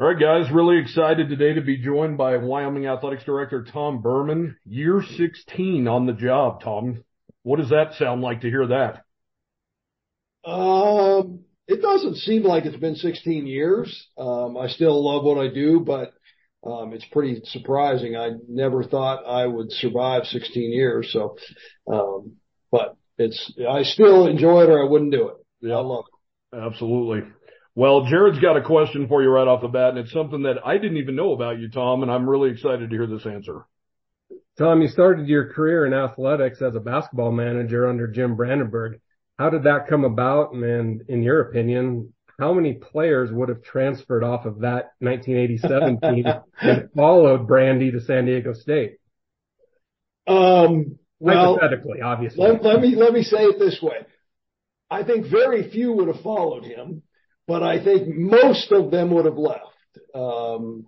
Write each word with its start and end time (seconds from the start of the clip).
All 0.00 0.06
right, 0.06 0.18
guys, 0.18 0.50
really 0.50 0.78
excited 0.78 1.28
today 1.28 1.52
to 1.52 1.60
be 1.60 1.76
joined 1.76 2.16
by 2.16 2.38
Wyoming 2.38 2.86
Athletics 2.86 3.24
Director 3.24 3.66
Tom 3.70 4.00
Burman, 4.00 4.56
Year 4.64 5.02
16 5.18 5.86
on 5.86 6.06
the 6.06 6.14
job, 6.14 6.62
Tom. 6.62 7.04
What 7.42 7.58
does 7.58 7.68
that 7.68 7.92
sound 7.98 8.22
like 8.22 8.40
to 8.40 8.48
hear 8.48 8.66
that? 8.68 9.04
Um, 10.50 11.40
it 11.68 11.82
doesn't 11.82 12.16
seem 12.16 12.44
like 12.44 12.64
it's 12.64 12.78
been 12.78 12.94
16 12.94 13.46
years. 13.46 14.08
Um, 14.16 14.56
I 14.56 14.68
still 14.68 15.04
love 15.04 15.22
what 15.22 15.36
I 15.36 15.52
do, 15.52 15.80
but 15.80 16.14
um, 16.66 16.94
it's 16.94 17.04
pretty 17.12 17.42
surprising. 17.44 18.16
I 18.16 18.30
never 18.48 18.82
thought 18.82 19.26
I 19.26 19.46
would 19.46 19.70
survive 19.70 20.24
16 20.24 20.72
years. 20.72 21.12
So, 21.12 21.36
um, 21.92 22.36
but 22.72 22.96
it's 23.18 23.52
I 23.70 23.82
still 23.82 24.28
enjoy 24.28 24.62
it, 24.62 24.70
or 24.70 24.82
I 24.82 24.88
wouldn't 24.88 25.12
do 25.12 25.28
it. 25.28 25.34
Yeah, 25.60 25.74
I 25.74 25.80
love 25.80 26.06
it. 26.08 26.56
Absolutely. 26.56 27.30
Well, 27.74 28.06
Jared's 28.06 28.40
got 28.40 28.56
a 28.56 28.62
question 28.62 29.06
for 29.06 29.22
you 29.22 29.28
right 29.28 29.46
off 29.46 29.62
the 29.62 29.68
bat, 29.68 29.90
and 29.90 29.98
it's 29.98 30.12
something 30.12 30.42
that 30.42 30.66
I 30.66 30.78
didn't 30.78 30.98
even 30.98 31.14
know 31.16 31.32
about 31.32 31.58
you, 31.58 31.70
Tom, 31.70 32.02
and 32.02 32.10
I'm 32.10 32.28
really 32.28 32.50
excited 32.50 32.90
to 32.90 32.96
hear 32.96 33.06
this 33.06 33.26
answer. 33.26 33.64
Tom, 34.58 34.82
you 34.82 34.88
started 34.88 35.28
your 35.28 35.52
career 35.52 35.86
in 35.86 35.94
athletics 35.94 36.60
as 36.60 36.74
a 36.74 36.80
basketball 36.80 37.32
manager 37.32 37.88
under 37.88 38.06
Jim 38.08 38.36
Brandenburg. 38.36 39.00
How 39.38 39.50
did 39.50 39.62
that 39.64 39.88
come 39.88 40.04
about? 40.04 40.52
And 40.52 41.02
in 41.08 41.22
your 41.22 41.40
opinion, 41.40 42.12
how 42.38 42.52
many 42.52 42.74
players 42.74 43.30
would 43.30 43.48
have 43.48 43.62
transferred 43.62 44.24
off 44.24 44.46
of 44.46 44.60
that 44.60 44.92
1987 44.98 46.00
team 46.02 46.24
and 46.60 46.90
followed 46.94 47.46
Brandy 47.46 47.92
to 47.92 48.00
San 48.00 48.26
Diego 48.26 48.52
State? 48.52 48.96
Um, 50.26 50.98
well, 51.18 51.54
hypothetically, 51.54 52.00
obviously. 52.02 52.46
Let, 52.46 52.62
let 52.62 52.80
me 52.80 52.96
let 52.96 53.12
me 53.12 53.22
say 53.22 53.44
it 53.44 53.58
this 53.58 53.80
way: 53.80 54.06
I 54.90 55.04
think 55.04 55.26
very 55.26 55.70
few 55.70 55.92
would 55.92 56.08
have 56.08 56.22
followed 56.22 56.64
him 56.64 57.02
but 57.50 57.64
I 57.64 57.82
think 57.82 58.06
most 58.06 58.70
of 58.70 58.92
them 58.92 59.10
would 59.10 59.24
have 59.24 59.36
left. 59.36 59.64
Um, 60.14 60.86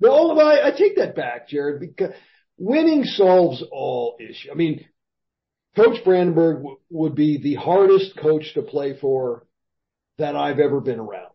no, 0.00 0.36
I, 0.40 0.66
I 0.66 0.70
take 0.72 0.96
that 0.96 1.14
back, 1.14 1.46
Jared, 1.46 1.78
because 1.78 2.10
winning 2.58 3.04
solves 3.04 3.62
all 3.70 4.16
issues. 4.18 4.48
I 4.50 4.56
mean, 4.56 4.84
Coach 5.76 6.02
Brandenburg 6.04 6.56
w- 6.56 6.78
would 6.90 7.14
be 7.14 7.40
the 7.40 7.54
hardest 7.54 8.16
coach 8.16 8.54
to 8.54 8.62
play 8.62 8.98
for 9.00 9.46
that 10.18 10.34
I've 10.34 10.58
ever 10.58 10.80
been 10.80 10.98
around. 10.98 11.30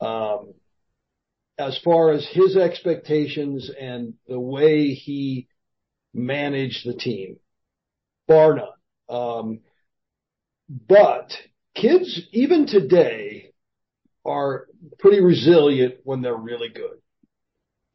Um, 0.00 0.54
as 1.58 1.78
far 1.84 2.12
as 2.12 2.26
his 2.32 2.56
expectations 2.56 3.70
and 3.78 4.14
the 4.26 4.40
way 4.40 4.94
he 4.94 5.46
managed 6.14 6.86
the 6.86 6.94
team, 6.94 7.36
bar 8.26 8.54
none. 8.54 8.70
Um, 9.10 9.60
but 10.70 11.32
kids, 11.74 12.18
even 12.32 12.66
today, 12.66 13.49
are 14.24 14.66
pretty 14.98 15.20
resilient 15.20 15.96
when 16.04 16.22
they're 16.22 16.36
really 16.36 16.68
good. 16.68 16.98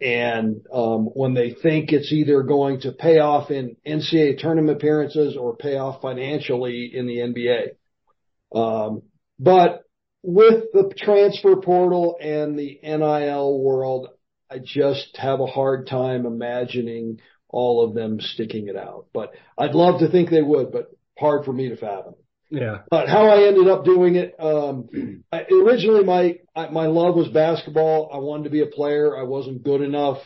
And 0.01 0.65
um, 0.73 1.05
when 1.05 1.33
they 1.33 1.51
think 1.53 1.91
it's 1.91 2.11
either 2.11 2.43
going 2.43 2.81
to 2.81 2.91
pay 2.91 3.19
off 3.19 3.49
in 3.49 3.77
NCAA 3.87 4.37
tournament 4.37 4.77
appearances 4.77 5.37
or 5.37 5.55
pay 5.55 5.77
off 5.77 6.01
financially 6.01 6.91
in 6.93 7.07
the 7.07 7.17
NBA. 7.17 8.57
Um, 8.57 9.03
but 9.39 9.83
with 10.21 10.65
the 10.73 10.93
transfer 10.97 11.55
portal 11.55 12.17
and 12.19 12.57
the 12.57 12.79
NIL 12.83 13.59
world, 13.59 14.09
I 14.51 14.59
just 14.59 15.15
have 15.17 15.39
a 15.39 15.45
hard 15.45 15.87
time 15.87 16.25
imagining 16.25 17.19
all 17.47 17.85
of 17.85 17.93
them 17.93 18.19
sticking 18.19 18.67
it 18.67 18.75
out. 18.75 19.05
But 19.13 19.33
I'd 19.57 19.75
love 19.75 19.99
to 20.01 20.09
think 20.09 20.29
they 20.29 20.41
would, 20.41 20.71
but 20.71 20.91
hard 21.17 21.45
for 21.45 21.53
me 21.53 21.69
to 21.69 21.77
fathom. 21.77 22.15
Yeah. 22.49 22.79
But 22.89 23.09
how 23.09 23.27
I 23.27 23.47
ended 23.47 23.67
up 23.67 23.85
doing 23.85 24.15
it, 24.15 24.35
um, 24.39 25.23
I, 25.31 25.45
originally 25.51 26.03
my, 26.03 26.39
my 26.55 26.87
love 26.87 27.15
was 27.15 27.27
basketball. 27.29 28.09
I 28.13 28.17
wanted 28.17 28.45
to 28.45 28.49
be 28.49 28.61
a 28.61 28.67
player. 28.67 29.17
I 29.17 29.23
wasn't 29.23 29.63
good 29.63 29.81
enough. 29.81 30.19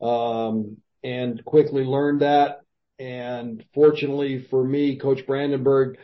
Um, 0.00 0.78
and 1.02 1.44
quickly 1.44 1.84
learned 1.84 2.22
that. 2.22 2.60
And 2.98 3.64
fortunately 3.74 4.46
for 4.50 4.62
me, 4.64 4.98
Coach 4.98 5.26
Brandenburg, 5.26 5.98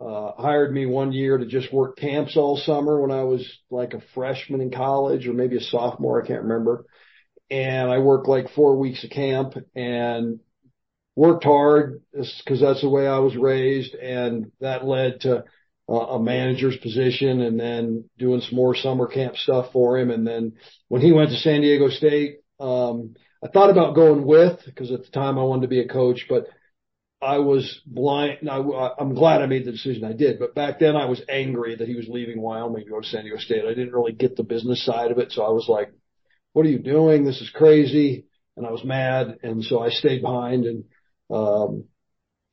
uh, 0.00 0.32
hired 0.36 0.72
me 0.72 0.84
one 0.84 1.12
year 1.12 1.38
to 1.38 1.46
just 1.46 1.72
work 1.72 1.96
camps 1.96 2.36
all 2.36 2.56
summer 2.56 3.00
when 3.00 3.12
I 3.12 3.22
was 3.22 3.48
like 3.70 3.94
a 3.94 4.02
freshman 4.14 4.60
in 4.60 4.70
college 4.70 5.28
or 5.28 5.32
maybe 5.32 5.56
a 5.56 5.60
sophomore. 5.60 6.22
I 6.22 6.26
can't 6.26 6.42
remember. 6.42 6.86
And 7.50 7.90
I 7.90 7.98
worked 7.98 8.26
like 8.26 8.50
four 8.50 8.76
weeks 8.78 9.04
of 9.04 9.10
camp 9.10 9.54
and 9.76 10.40
worked 11.14 11.44
hard 11.44 12.00
because 12.12 12.60
that's 12.60 12.80
the 12.80 12.88
way 12.88 13.06
I 13.06 13.18
was 13.18 13.36
raised, 13.36 13.94
and 13.94 14.50
that 14.60 14.84
led 14.84 15.20
to 15.22 15.44
uh, 15.88 15.92
a 15.92 16.22
manager's 16.22 16.76
position, 16.78 17.40
and 17.40 17.58
then 17.58 18.08
doing 18.18 18.40
some 18.40 18.56
more 18.56 18.74
summer 18.74 19.06
camp 19.06 19.36
stuff 19.36 19.72
for 19.72 19.98
him. 19.98 20.10
And 20.10 20.26
then 20.26 20.54
when 20.88 21.02
he 21.02 21.12
went 21.12 21.30
to 21.30 21.36
San 21.36 21.60
Diego 21.60 21.88
State, 21.88 22.38
um, 22.60 23.14
I 23.44 23.48
thought 23.48 23.70
about 23.70 23.94
going 23.94 24.24
with 24.24 24.60
because 24.64 24.92
at 24.92 25.04
the 25.04 25.10
time 25.10 25.38
I 25.38 25.42
wanted 25.42 25.62
to 25.62 25.68
be 25.68 25.80
a 25.80 25.88
coach, 25.88 26.26
but 26.28 26.46
I 27.20 27.38
was 27.38 27.80
blind. 27.86 28.48
I, 28.48 28.58
I'm 28.98 29.14
glad 29.14 29.42
I 29.42 29.46
made 29.46 29.64
the 29.64 29.72
decision 29.72 30.04
I 30.04 30.12
did, 30.12 30.38
but 30.38 30.54
back 30.54 30.78
then 30.78 30.96
I 30.96 31.04
was 31.06 31.22
angry 31.28 31.76
that 31.76 31.88
he 31.88 31.94
was 31.94 32.08
leaving 32.08 32.40
Wyoming 32.40 32.84
to 32.84 32.90
go 32.90 33.00
to 33.00 33.06
San 33.06 33.22
Diego 33.22 33.38
State. 33.38 33.64
I 33.64 33.74
didn't 33.74 33.92
really 33.92 34.12
get 34.12 34.36
the 34.36 34.42
business 34.42 34.84
side 34.84 35.10
of 35.10 35.18
it, 35.18 35.30
so 35.30 35.42
I 35.42 35.50
was 35.50 35.66
like, 35.68 35.92
"What 36.52 36.66
are 36.66 36.70
you 36.70 36.78
doing? 36.78 37.24
This 37.24 37.40
is 37.40 37.50
crazy." 37.50 38.26
And 38.56 38.66
I 38.66 38.70
was 38.70 38.84
mad, 38.84 39.38
and 39.42 39.64
so 39.64 39.80
I 39.80 39.88
stayed 39.90 40.20
behind 40.20 40.66
and 40.66 40.84
um, 41.32 41.84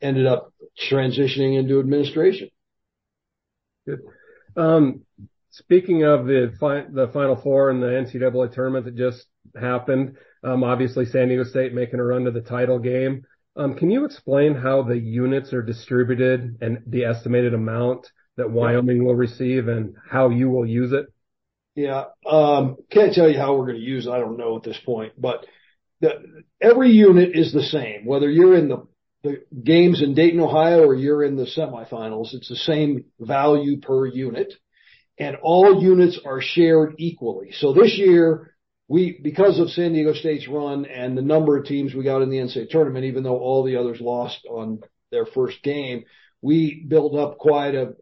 ended 0.02 0.26
up 0.26 0.54
transitioning 0.90 1.58
into 1.60 1.80
administration. 1.80 2.50
Good. 3.86 4.00
Um, 4.56 5.02
speaking 5.52 6.04
of 6.04 6.26
the 6.26 6.54
fi- 6.60 6.86
the 6.90 7.10
Final 7.10 7.36
Four 7.36 7.70
and 7.70 7.82
the 7.82 7.88
NCAA 7.88 8.54
tournament 8.54 8.86
that 8.86 8.96
just 8.96 9.26
happened, 9.60 10.18
um, 10.44 10.64
obviously 10.64 11.06
San 11.06 11.28
Diego 11.28 11.44
State 11.44 11.74
making 11.74 12.00
a 12.00 12.04
run 12.04 12.26
to 12.26 12.32
the 12.32 12.42
title 12.42 12.80
game. 12.80 13.26
Um, 13.56 13.76
can 13.76 13.92
you 13.92 14.06
explain 14.06 14.56
how 14.56 14.84
the 14.84 14.98
units 14.98 15.52
are 15.54 15.62
distributed 15.62 16.58
and 16.62 16.82
the 16.88 17.04
estimated 17.06 17.54
amount 17.54 18.08
that 18.38 18.50
Wyoming 18.50 19.04
will 19.04 19.16
receive 19.16 19.68
and 19.68 19.96
how 20.10 20.30
you 20.30 20.50
will 20.50 20.66
use 20.66 20.94
it? 20.94 21.08
Yeah. 21.76 22.06
Um, 22.26 22.78
can't 22.90 23.14
tell 23.14 23.30
you 23.30 23.38
how 23.38 23.56
we're 23.56 23.66
going 23.66 23.80
to 23.80 23.84
use 23.84 24.08
it. 24.08 24.12
I 24.12 24.20
don't 24.20 24.38
know 24.38 24.56
at 24.56 24.64
this 24.64 24.80
point, 24.86 25.14
but 25.18 25.46
the, 26.02 26.44
every 26.62 26.92
unit 26.92 27.32
is 27.34 27.54
the 27.54 27.64
same, 27.64 28.06
whether 28.06 28.30
you're 28.30 28.56
in 28.56 28.70
the, 28.70 28.88
the 29.24 29.44
games 29.64 30.02
in 30.02 30.14
Dayton, 30.14 30.40
Ohio, 30.40 30.84
or 30.84 30.96
you're 30.96 31.24
in 31.24 31.36
the 31.36 31.46
semifinals. 31.46 32.34
It's 32.34 32.50
the 32.50 32.56
same 32.56 33.06
value 33.20 33.80
per 33.82 34.06
unit, 34.06 34.54
and 35.18 35.36
all 35.42 35.82
units 35.82 36.20
are 36.26 36.42
shared 36.42 36.96
equally. 36.98 37.52
So 37.52 37.74
this 37.74 37.98
year, 37.98 38.56
we 38.88 39.20
because 39.22 39.60
of 39.60 39.70
San 39.70 39.94
Diego 39.94 40.14
State's 40.14 40.48
run 40.48 40.86
and 40.86 41.18
the 41.18 41.22
number 41.22 41.58
of 41.58 41.66
teams 41.66 41.94
we 41.94 42.04
got 42.04 42.22
in 42.22 42.30
the 42.30 42.38
NCAA 42.38 42.70
tournament, 42.70 43.06
even 43.06 43.24
though 43.24 43.38
all 43.38 43.64
the 43.64 43.76
others 43.76 44.00
lost 44.02 44.40
on 44.50 44.80
their 45.12 45.26
first 45.26 45.62
game, 45.64 46.06
we 46.42 46.86
built 46.88 47.16
up 47.16 47.38
quite 47.38 47.76
a 47.76 47.94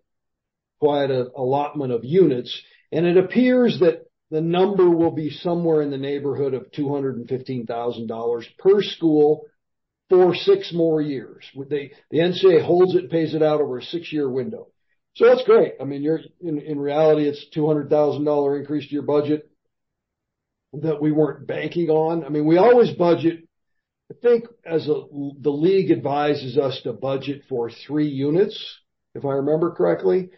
quite 0.79 1.09
a 1.09 1.27
allotment 1.35 1.91
of 1.91 2.05
units, 2.05 2.61
and 2.91 3.05
it 3.05 3.17
appears 3.17 3.79
that 3.79 4.06
the 4.29 4.41
number 4.41 4.89
will 4.89 5.11
be 5.11 5.29
somewhere 5.29 5.81
in 5.81 5.91
the 5.91 5.97
neighborhood 5.97 6.53
of 6.53 6.71
$215,000 6.71 8.45
per 8.57 8.81
school 8.81 9.45
for 10.09 10.35
six 10.35 10.71
more 10.73 11.01
years. 11.01 11.45
They, 11.69 11.91
the 12.11 12.19
NCAA 12.19 12.65
holds 12.65 12.95
it 12.95 13.03
and 13.03 13.09
pays 13.09 13.33
it 13.33 13.41
out 13.41 13.61
over 13.61 13.77
a 13.77 13.83
six-year 13.83 14.29
window. 14.29 14.67
So 15.15 15.25
that's 15.27 15.43
great. 15.45 15.73
I 15.81 15.85
mean, 15.85 16.03
you're 16.03 16.19
in, 16.41 16.59
in 16.59 16.79
reality, 16.79 17.27
it's 17.27 17.45
$200,000 17.55 18.59
increase 18.59 18.87
to 18.87 18.93
your 18.93 19.03
budget 19.03 19.49
that 20.73 21.01
we 21.01 21.11
weren't 21.11 21.47
banking 21.47 21.89
on. 21.89 22.23
I 22.23 22.29
mean, 22.29 22.45
we 22.45 22.57
always 22.57 22.91
budget. 22.91 23.47
I 24.11 24.15
think 24.21 24.45
as 24.65 24.87
a, 24.87 25.03
the 25.41 25.49
league 25.49 25.91
advises 25.91 26.57
us 26.57 26.79
to 26.83 26.93
budget 26.93 27.43
for 27.49 27.71
three 27.87 28.07
units, 28.07 28.57
if 29.15 29.25
I 29.25 29.33
remember 29.33 29.71
correctly. 29.71 30.29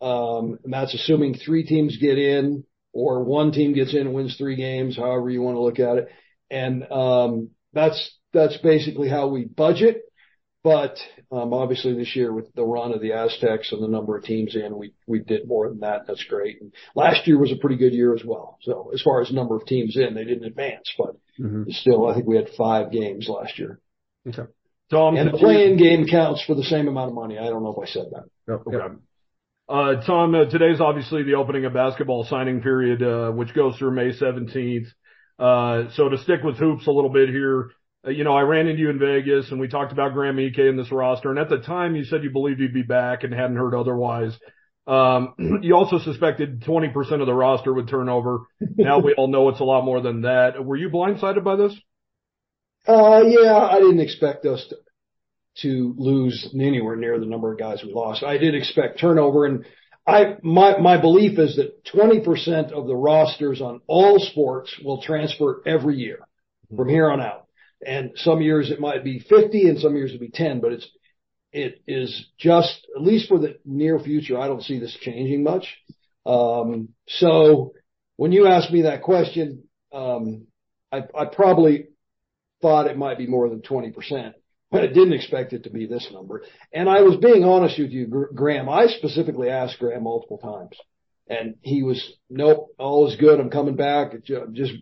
Um, 0.00 0.58
and 0.64 0.72
that's 0.72 0.94
assuming 0.94 1.34
three 1.34 1.64
teams 1.64 1.96
get 1.98 2.18
in 2.18 2.64
or 2.94 3.24
one 3.24 3.52
team 3.52 3.74
gets 3.74 3.92
in 3.92 4.02
and 4.02 4.14
wins 4.14 4.36
three 4.36 4.56
games, 4.56 4.96
however 4.96 5.28
you 5.28 5.42
want 5.42 5.56
to 5.56 5.60
look 5.60 5.80
at 5.80 5.98
it. 5.98 6.08
And 6.50 6.90
um, 6.90 7.50
that's 7.72 8.16
that's 8.32 8.56
basically 8.58 9.08
how 9.08 9.28
we 9.28 9.44
budget. 9.44 10.02
But 10.62 10.96
um, 11.30 11.52
obviously 11.52 11.94
this 11.94 12.16
year 12.16 12.32
with 12.32 12.50
the 12.54 12.64
run 12.64 12.94
of 12.94 13.02
the 13.02 13.12
Aztecs 13.12 13.70
and 13.72 13.82
the 13.82 13.88
number 13.88 14.16
of 14.16 14.24
teams 14.24 14.56
in, 14.56 14.78
we 14.78 14.94
we 15.06 15.18
did 15.18 15.46
more 15.46 15.68
than 15.68 15.80
that. 15.80 16.06
That's 16.06 16.24
great. 16.24 16.62
And 16.62 16.72
last 16.94 17.26
year 17.26 17.38
was 17.38 17.52
a 17.52 17.56
pretty 17.56 17.76
good 17.76 17.92
year 17.92 18.14
as 18.14 18.24
well. 18.24 18.58
So 18.62 18.90
as 18.94 19.02
far 19.02 19.20
as 19.20 19.30
number 19.30 19.56
of 19.56 19.66
teams 19.66 19.96
in, 19.96 20.14
they 20.14 20.24
didn't 20.24 20.46
advance, 20.46 20.90
but 20.96 21.16
mm-hmm. 21.38 21.64
still, 21.68 22.06
I 22.06 22.14
think 22.14 22.26
we 22.26 22.36
had 22.36 22.48
five 22.56 22.92
games 22.92 23.28
last 23.28 23.58
year. 23.58 23.78
Okay. 24.26 24.50
Tom, 24.90 25.16
and 25.16 25.32
the 25.32 25.38
playing 25.38 25.76
game 25.76 26.06
counts 26.06 26.44
for 26.46 26.54
the 26.54 26.62
same 26.62 26.88
amount 26.88 27.08
of 27.08 27.14
money. 27.14 27.38
I 27.38 27.44
don't 27.44 27.62
know 27.62 27.74
if 27.76 27.88
I 27.88 27.90
said 27.90 28.06
that. 28.12 28.52
okay. 28.66 28.94
Uh, 29.68 29.96
Tom, 30.02 30.34
uh, 30.34 30.44
today's 30.44 30.80
obviously 30.80 31.22
the 31.22 31.34
opening 31.34 31.64
of 31.64 31.72
basketball 31.72 32.24
signing 32.24 32.60
period, 32.60 33.02
uh, 33.02 33.30
which 33.30 33.54
goes 33.54 33.76
through 33.76 33.92
May 33.92 34.10
17th. 34.10 34.88
Uh, 35.38 35.90
so 35.94 36.08
to 36.08 36.18
stick 36.18 36.42
with 36.42 36.58
hoops 36.58 36.86
a 36.86 36.90
little 36.90 37.10
bit 37.10 37.30
here, 37.30 37.70
uh, 38.06 38.10
you 38.10 38.24
know, 38.24 38.34
I 38.34 38.42
ran 38.42 38.66
into 38.66 38.82
you 38.82 38.90
in 38.90 38.98
Vegas 38.98 39.50
and 39.50 39.58
we 39.58 39.68
talked 39.68 39.92
about 39.92 40.12
Graham 40.12 40.38
Ike 40.38 40.58
in 40.58 40.76
this 40.76 40.92
roster. 40.92 41.30
And 41.30 41.38
at 41.38 41.48
the 41.48 41.58
time 41.58 41.96
you 41.96 42.04
said 42.04 42.22
you 42.22 42.30
believed 42.30 42.60
he'd 42.60 42.74
be 42.74 42.82
back 42.82 43.24
and 43.24 43.32
hadn't 43.32 43.56
heard 43.56 43.74
otherwise. 43.74 44.36
Um, 44.86 45.34
you 45.62 45.74
also 45.74 45.98
suspected 45.98 46.60
20% 46.60 47.20
of 47.20 47.26
the 47.26 47.34
roster 47.34 47.72
would 47.72 47.88
turn 47.88 48.10
over. 48.10 48.40
Now 48.76 48.98
we 48.98 49.14
all 49.14 49.28
know 49.28 49.48
it's 49.48 49.60
a 49.60 49.64
lot 49.64 49.84
more 49.84 50.02
than 50.02 50.22
that. 50.22 50.62
Were 50.62 50.76
you 50.76 50.90
blindsided 50.90 51.42
by 51.42 51.56
this? 51.56 51.74
Uh, 52.86 53.22
yeah, 53.26 53.56
I 53.56 53.78
didn't 53.78 54.00
expect 54.00 54.44
us 54.44 54.66
to, 54.68 54.76
to 55.62 55.94
lose 55.96 56.48
anywhere 56.54 56.96
near 56.96 57.18
the 57.18 57.26
number 57.26 57.52
of 57.52 57.58
guys 57.58 57.82
we 57.84 57.92
lost. 57.92 58.22
I 58.22 58.38
did 58.38 58.54
expect 58.54 59.00
turnover 59.00 59.46
and 59.46 59.64
I, 60.06 60.36
my, 60.42 60.78
my 60.78 61.00
belief 61.00 61.38
is 61.38 61.56
that 61.56 61.84
20% 61.86 62.72
of 62.72 62.86
the 62.86 62.96
rosters 62.96 63.62
on 63.62 63.80
all 63.86 64.18
sports 64.18 64.74
will 64.84 65.00
transfer 65.00 65.62
every 65.64 65.96
year 65.96 66.18
from 66.76 66.88
here 66.88 67.10
on 67.10 67.20
out. 67.20 67.46
And 67.86 68.12
some 68.16 68.42
years 68.42 68.70
it 68.70 68.80
might 68.80 69.02
be 69.02 69.18
50 69.20 69.68
and 69.68 69.78
some 69.78 69.96
years 69.96 70.10
it'll 70.10 70.20
be 70.20 70.28
10, 70.28 70.60
but 70.60 70.72
it's, 70.72 70.88
it 71.52 71.82
is 71.86 72.26
just, 72.38 72.86
at 72.94 73.02
least 73.02 73.28
for 73.28 73.38
the 73.38 73.58
near 73.64 73.98
future, 73.98 74.38
I 74.38 74.48
don't 74.48 74.62
see 74.62 74.78
this 74.78 74.96
changing 75.00 75.42
much. 75.42 75.66
Um, 76.26 76.90
so 77.08 77.72
when 78.16 78.32
you 78.32 78.46
ask 78.46 78.70
me 78.70 78.82
that 78.82 79.02
question, 79.02 79.64
um, 79.92 80.46
I, 80.92 81.04
I 81.16 81.24
probably 81.26 81.88
thought 82.60 82.88
it 82.88 82.98
might 82.98 83.18
be 83.18 83.26
more 83.26 83.48
than 83.48 83.60
20%, 83.60 83.94
but 83.94 84.43
I 84.82 84.86
didn't 84.86 85.12
expect 85.12 85.52
it 85.52 85.64
to 85.64 85.70
be 85.70 85.86
this 85.86 86.08
number. 86.12 86.42
And 86.72 86.88
I 86.88 87.02
was 87.02 87.16
being 87.16 87.44
honest 87.44 87.78
with 87.78 87.90
you, 87.90 88.28
Graham. 88.34 88.68
I 88.68 88.86
specifically 88.86 89.48
asked 89.48 89.78
Graham 89.78 90.04
multiple 90.04 90.38
times 90.38 90.76
and 91.28 91.56
he 91.62 91.82
was, 91.82 92.12
nope, 92.28 92.68
all 92.78 93.08
is 93.08 93.16
good. 93.16 93.40
I'm 93.40 93.50
coming 93.50 93.76
back. 93.76 94.12
Just 94.24 94.72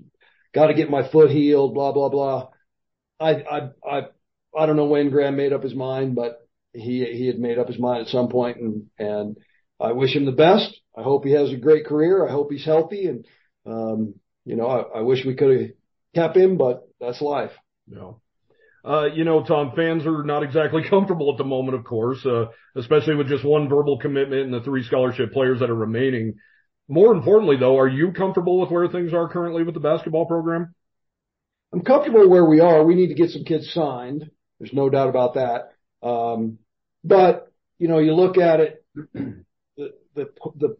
got 0.54 0.66
to 0.66 0.74
get 0.74 0.90
my 0.90 1.08
foot 1.10 1.30
healed, 1.30 1.74
blah, 1.74 1.92
blah, 1.92 2.08
blah. 2.08 2.48
I, 3.20 3.30
I, 3.30 3.60
I, 3.88 4.00
I 4.56 4.66
don't 4.66 4.76
know 4.76 4.86
when 4.86 5.10
Graham 5.10 5.36
made 5.36 5.52
up 5.52 5.62
his 5.62 5.74
mind, 5.74 6.14
but 6.14 6.46
he, 6.72 7.04
he 7.04 7.26
had 7.26 7.38
made 7.38 7.58
up 7.58 7.68
his 7.68 7.78
mind 7.78 8.02
at 8.02 8.08
some 8.08 8.28
point 8.28 8.58
and, 8.58 8.86
and 8.98 9.36
I 9.80 9.92
wish 9.92 10.14
him 10.14 10.24
the 10.24 10.32
best. 10.32 10.80
I 10.96 11.02
hope 11.02 11.24
he 11.24 11.32
has 11.32 11.52
a 11.52 11.56
great 11.56 11.86
career. 11.86 12.26
I 12.26 12.32
hope 12.32 12.50
he's 12.50 12.64
healthy 12.64 13.06
and, 13.06 13.26
um, 13.66 14.14
you 14.44 14.56
know, 14.56 14.66
I, 14.66 14.98
I 14.98 15.00
wish 15.02 15.24
we 15.24 15.34
could 15.34 15.60
have 15.60 15.70
kept 16.14 16.36
him, 16.36 16.56
but 16.56 16.88
that's 17.00 17.20
life. 17.20 17.52
Yeah. 17.86 18.12
Uh, 18.84 19.06
you 19.06 19.24
know, 19.24 19.44
Tom, 19.44 19.72
fans 19.76 20.06
are 20.06 20.24
not 20.24 20.42
exactly 20.42 20.82
comfortable 20.90 21.30
at 21.32 21.38
the 21.38 21.44
moment, 21.44 21.76
of 21.76 21.84
course, 21.84 22.24
uh, 22.26 22.46
especially 22.76 23.14
with 23.14 23.28
just 23.28 23.44
one 23.44 23.68
verbal 23.68 23.98
commitment 23.98 24.42
and 24.42 24.54
the 24.54 24.60
three 24.60 24.82
scholarship 24.82 25.32
players 25.32 25.60
that 25.60 25.70
are 25.70 25.74
remaining. 25.74 26.34
More 26.88 27.12
importantly, 27.12 27.56
though, 27.56 27.78
are 27.78 27.88
you 27.88 28.12
comfortable 28.12 28.60
with 28.60 28.70
where 28.70 28.88
things 28.88 29.14
are 29.14 29.28
currently 29.28 29.62
with 29.62 29.74
the 29.74 29.80
basketball 29.80 30.26
program? 30.26 30.74
I'm 31.72 31.82
comfortable 31.82 32.28
where 32.28 32.44
we 32.44 32.60
are. 32.60 32.84
We 32.84 32.94
need 32.94 33.08
to 33.08 33.14
get 33.14 33.30
some 33.30 33.44
kids 33.44 33.72
signed. 33.72 34.30
There's 34.58 34.72
no 34.72 34.90
doubt 34.90 35.08
about 35.08 35.34
that. 35.34 35.72
Um, 36.06 36.58
but 37.04 37.52
you 37.78 37.88
know, 37.88 37.98
you 37.98 38.14
look 38.14 38.38
at 38.38 38.60
it, 38.60 38.84
the, 39.14 39.92
the, 40.14 40.26
the, 40.56 40.76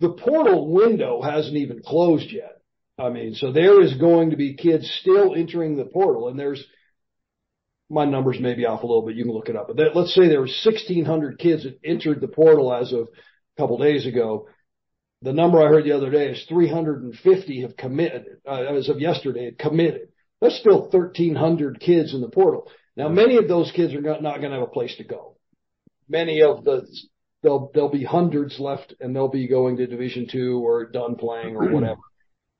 the 0.00 0.08
portal 0.10 0.72
window 0.72 1.20
hasn't 1.22 1.56
even 1.56 1.82
closed 1.82 2.30
yet. 2.30 2.60
I 2.98 3.10
mean, 3.10 3.34
so 3.34 3.52
there 3.52 3.82
is 3.82 3.94
going 3.94 4.30
to 4.30 4.36
be 4.36 4.54
kids 4.54 4.90
still 5.00 5.34
entering 5.34 5.76
the 5.76 5.84
portal 5.84 6.28
and 6.28 6.38
there's, 6.38 6.64
my 7.88 8.04
numbers 8.04 8.40
may 8.40 8.54
be 8.54 8.66
off 8.66 8.82
a 8.82 8.86
little 8.86 9.06
bit. 9.06 9.16
You 9.16 9.24
can 9.24 9.32
look 9.32 9.48
it 9.48 9.56
up, 9.56 9.68
but 9.68 9.76
that, 9.76 9.96
let's 9.96 10.14
say 10.14 10.28
there 10.28 10.40
were 10.40 10.48
1600 10.64 11.38
kids 11.38 11.64
that 11.64 11.78
entered 11.84 12.20
the 12.20 12.28
portal 12.28 12.72
as 12.72 12.92
of 12.92 13.08
a 13.08 13.60
couple 13.60 13.78
days 13.78 14.06
ago. 14.06 14.48
The 15.22 15.32
number 15.32 15.62
I 15.62 15.68
heard 15.68 15.84
the 15.84 15.92
other 15.92 16.10
day 16.10 16.30
is 16.30 16.44
350 16.48 17.62
have 17.62 17.76
committed, 17.76 18.26
uh, 18.46 18.76
as 18.76 18.88
of 18.88 19.00
yesterday, 19.00 19.46
had 19.46 19.58
committed. 19.58 20.08
That's 20.40 20.58
still 20.58 20.82
1,300 20.82 21.80
kids 21.80 22.12
in 22.12 22.20
the 22.20 22.28
portal. 22.28 22.70
Now, 22.96 23.08
many 23.08 23.36
of 23.36 23.48
those 23.48 23.72
kids 23.72 23.94
are 23.94 24.00
not, 24.00 24.22
not 24.22 24.38
going 24.38 24.50
to 24.50 24.58
have 24.58 24.68
a 24.68 24.70
place 24.70 24.94
to 24.96 25.04
go. 25.04 25.36
Many 26.08 26.42
of 26.42 26.64
the 26.64 26.86
there'll 27.42 27.70
there'll 27.74 27.88
be 27.88 28.04
hundreds 28.04 28.58
left, 28.58 28.94
and 29.00 29.14
they'll 29.14 29.28
be 29.28 29.48
going 29.48 29.76
to 29.76 29.86
Division 29.86 30.26
two 30.30 30.64
or 30.64 30.86
done 30.86 31.16
playing 31.16 31.56
or 31.56 31.70
whatever. 31.70 32.00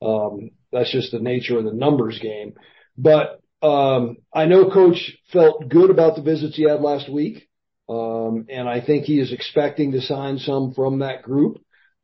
Um, 0.03 0.51
that's 0.73 0.93
just 0.93 1.13
the 1.13 1.21
nature 1.21 1.59
of 1.59 1.65
the 1.65 1.73
numbers 1.73 2.19
game. 2.19 2.55
But 2.99 3.41
um, 3.63 4.17
I 4.33 4.47
know 4.47 4.71
Coach 4.71 5.17
felt 5.33 5.69
good 5.69 5.91
about 5.91 6.17
the 6.17 6.23
visits 6.23 6.57
he 6.57 6.69
had 6.69 6.81
last 6.81 7.11
week, 7.11 7.49
um, 7.89 8.47
and 8.49 8.69
I 8.69 8.81
think 8.85 9.05
he 9.05 9.21
is 9.21 9.33
expecting 9.33 9.93
to 9.93 10.01
sign 10.01 10.39
some 10.39 10.75
from 10.75 11.01
that 11.01 11.23
group. 11.23 11.59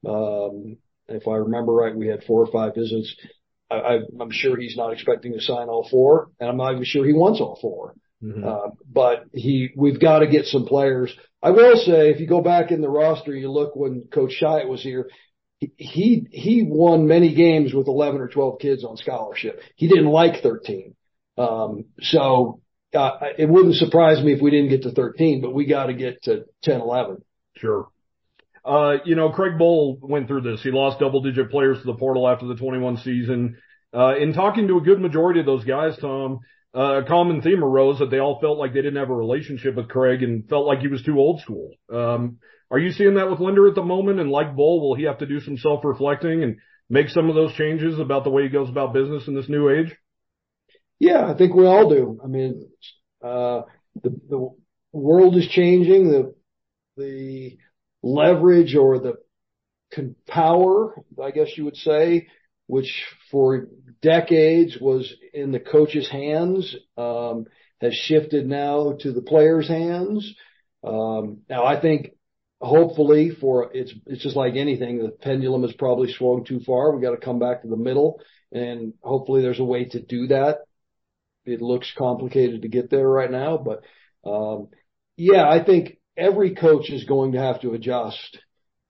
Um, 0.06 0.78
if 1.08 1.28
I 1.28 1.36
remember 1.36 1.72
right, 1.72 1.94
we 1.94 2.08
had 2.08 2.24
four 2.24 2.42
or 2.42 2.50
five 2.50 2.74
visits. 2.74 3.14
I, 3.70 4.00
I'm 4.20 4.30
sure 4.30 4.56
he's 4.56 4.76
not 4.76 4.92
expecting 4.92 5.32
to 5.32 5.40
sign 5.40 5.68
all 5.68 5.88
four, 5.90 6.28
and 6.40 6.48
I'm 6.48 6.56
not 6.56 6.72
even 6.72 6.84
sure 6.84 7.06
he 7.06 7.14
wants 7.14 7.40
all 7.40 7.58
4 7.60 7.94
mm-hmm. 8.22 8.44
uh, 8.46 8.70
but 8.86 9.24
he, 9.32 9.70
we've 9.76 10.00
got 10.00 10.18
to 10.18 10.26
get 10.26 10.44
some 10.46 10.66
players. 10.66 11.14
I 11.42 11.50
will 11.50 11.76
say, 11.76 12.10
if 12.10 12.20
you 12.20 12.26
go 12.26 12.42
back 12.42 12.70
in 12.70 12.82
the 12.82 12.90
roster, 12.90 13.34
you 13.34 13.50
look 13.50 13.74
when 13.74 14.08
Coach 14.12 14.32
Shyatt 14.32 14.68
was 14.68 14.82
here, 14.82 15.08
he 15.76 16.26
he 16.30 16.64
won 16.66 17.06
many 17.06 17.34
games 17.34 17.72
with 17.72 17.86
11 17.86 18.20
or 18.20 18.28
12 18.28 18.58
kids 18.58 18.84
on 18.84 18.96
scholarship. 18.96 19.60
He 19.76 19.88
didn't 19.88 20.06
like 20.06 20.42
13. 20.42 20.94
Um, 21.42 21.86
so 22.00 22.60
uh, 22.94 23.10
it 23.38 23.48
wouldn't 23.48 23.76
surprise 23.76 24.22
me 24.22 24.32
if 24.32 24.42
we 24.42 24.50
didn't 24.50 24.70
get 24.70 24.82
to 24.82 24.92
13, 24.92 25.40
but 25.40 25.54
we 25.54 25.66
got 25.66 25.86
to 25.86 25.94
get 25.94 26.22
to 26.24 26.44
10, 26.62 26.80
11. 26.80 27.22
Sure. 27.56 27.88
Uh, 28.64 28.98
you 29.04 29.16
know, 29.16 29.30
Craig 29.30 29.54
Bohl 29.58 29.98
went 30.00 30.28
through 30.28 30.42
this. 30.42 30.62
He 30.62 30.70
lost 30.70 31.00
double 31.00 31.22
digit 31.22 31.50
players 31.50 31.80
to 31.80 31.84
the 31.84 31.94
portal 31.94 32.28
after 32.28 32.46
the 32.46 32.54
21 32.54 32.98
season. 32.98 33.56
Uh, 33.94 34.16
in 34.16 34.32
talking 34.32 34.68
to 34.68 34.78
a 34.78 34.82
good 34.82 35.00
majority 35.00 35.40
of 35.40 35.46
those 35.46 35.64
guys, 35.64 35.96
Tom, 36.00 36.40
a 36.72 37.02
common 37.06 37.42
theme 37.42 37.62
arose 37.62 37.98
that 37.98 38.10
they 38.10 38.18
all 38.18 38.40
felt 38.40 38.58
like 38.58 38.72
they 38.72 38.80
didn't 38.80 39.00
have 39.00 39.10
a 39.10 39.14
relationship 39.14 39.74
with 39.74 39.88
Craig 39.88 40.22
and 40.22 40.48
felt 40.48 40.66
like 40.66 40.78
he 40.78 40.88
was 40.88 41.02
too 41.02 41.18
old 41.18 41.40
school. 41.40 41.72
Um, 41.92 42.38
are 42.70 42.78
you 42.78 42.92
seeing 42.92 43.14
that 43.14 43.28
with 43.28 43.40
Linder 43.40 43.68
at 43.68 43.74
the 43.74 43.82
moment? 43.82 44.20
And 44.20 44.30
like 44.30 44.54
Bohl, 44.54 44.80
will 44.80 44.94
he 44.94 45.04
have 45.04 45.18
to 45.18 45.26
do 45.26 45.40
some 45.40 45.58
self-reflecting 45.58 46.42
and 46.42 46.56
make 46.88 47.08
some 47.08 47.28
of 47.28 47.34
those 47.34 47.52
changes 47.54 47.98
about 47.98 48.24
the 48.24 48.30
way 48.30 48.44
he 48.44 48.48
goes 48.48 48.70
about 48.70 48.94
business 48.94 49.28
in 49.28 49.34
this 49.34 49.48
new 49.48 49.68
age? 49.68 49.94
Yeah, 51.02 51.26
I 51.28 51.36
think 51.36 51.52
we 51.52 51.66
all 51.66 51.88
do. 51.88 52.20
I 52.22 52.28
mean, 52.28 52.68
uh, 53.24 53.62
the, 54.00 54.20
the 54.30 54.50
world 54.92 55.36
is 55.36 55.48
changing. 55.48 56.12
The, 56.12 56.34
the 56.96 57.58
leverage 58.04 58.76
or 58.76 59.00
the 59.00 59.14
power, 60.28 60.94
I 61.20 61.32
guess 61.32 61.48
you 61.56 61.64
would 61.64 61.74
say, 61.74 62.28
which 62.68 63.04
for 63.32 63.66
decades 64.00 64.78
was 64.80 65.12
in 65.34 65.50
the 65.50 65.58
coach's 65.58 66.08
hands, 66.08 66.72
um, 66.96 67.46
has 67.80 67.94
shifted 67.94 68.46
now 68.46 68.96
to 69.00 69.12
the 69.12 69.22
players' 69.22 69.66
hands. 69.66 70.32
Um, 70.84 71.38
now 71.50 71.64
I 71.64 71.80
think 71.80 72.12
hopefully 72.60 73.30
for 73.40 73.72
it's 73.74 73.92
it's 74.06 74.22
just 74.22 74.36
like 74.36 74.54
anything 74.54 74.98
the 74.98 75.08
pendulum 75.10 75.62
has 75.62 75.72
probably 75.72 76.12
swung 76.12 76.44
too 76.44 76.60
far 76.60 76.94
we 76.94 77.02
got 77.02 77.10
to 77.10 77.16
come 77.16 77.40
back 77.40 77.62
to 77.62 77.68
the 77.68 77.76
middle 77.76 78.20
and 78.52 78.92
hopefully 79.02 79.42
there's 79.42 79.58
a 79.58 79.64
way 79.64 79.84
to 79.84 80.00
do 80.00 80.28
that 80.28 80.58
it 81.44 81.60
looks 81.60 81.92
complicated 81.96 82.62
to 82.62 82.68
get 82.68 82.90
there 82.90 83.08
right 83.08 83.30
now 83.30 83.56
but 83.58 83.82
um 84.28 84.68
yeah 85.16 85.48
i 85.48 85.62
think 85.62 85.98
every 86.16 86.54
coach 86.54 86.90
is 86.90 87.04
going 87.04 87.32
to 87.32 87.38
have 87.38 87.60
to 87.60 87.72
adjust 87.72 88.38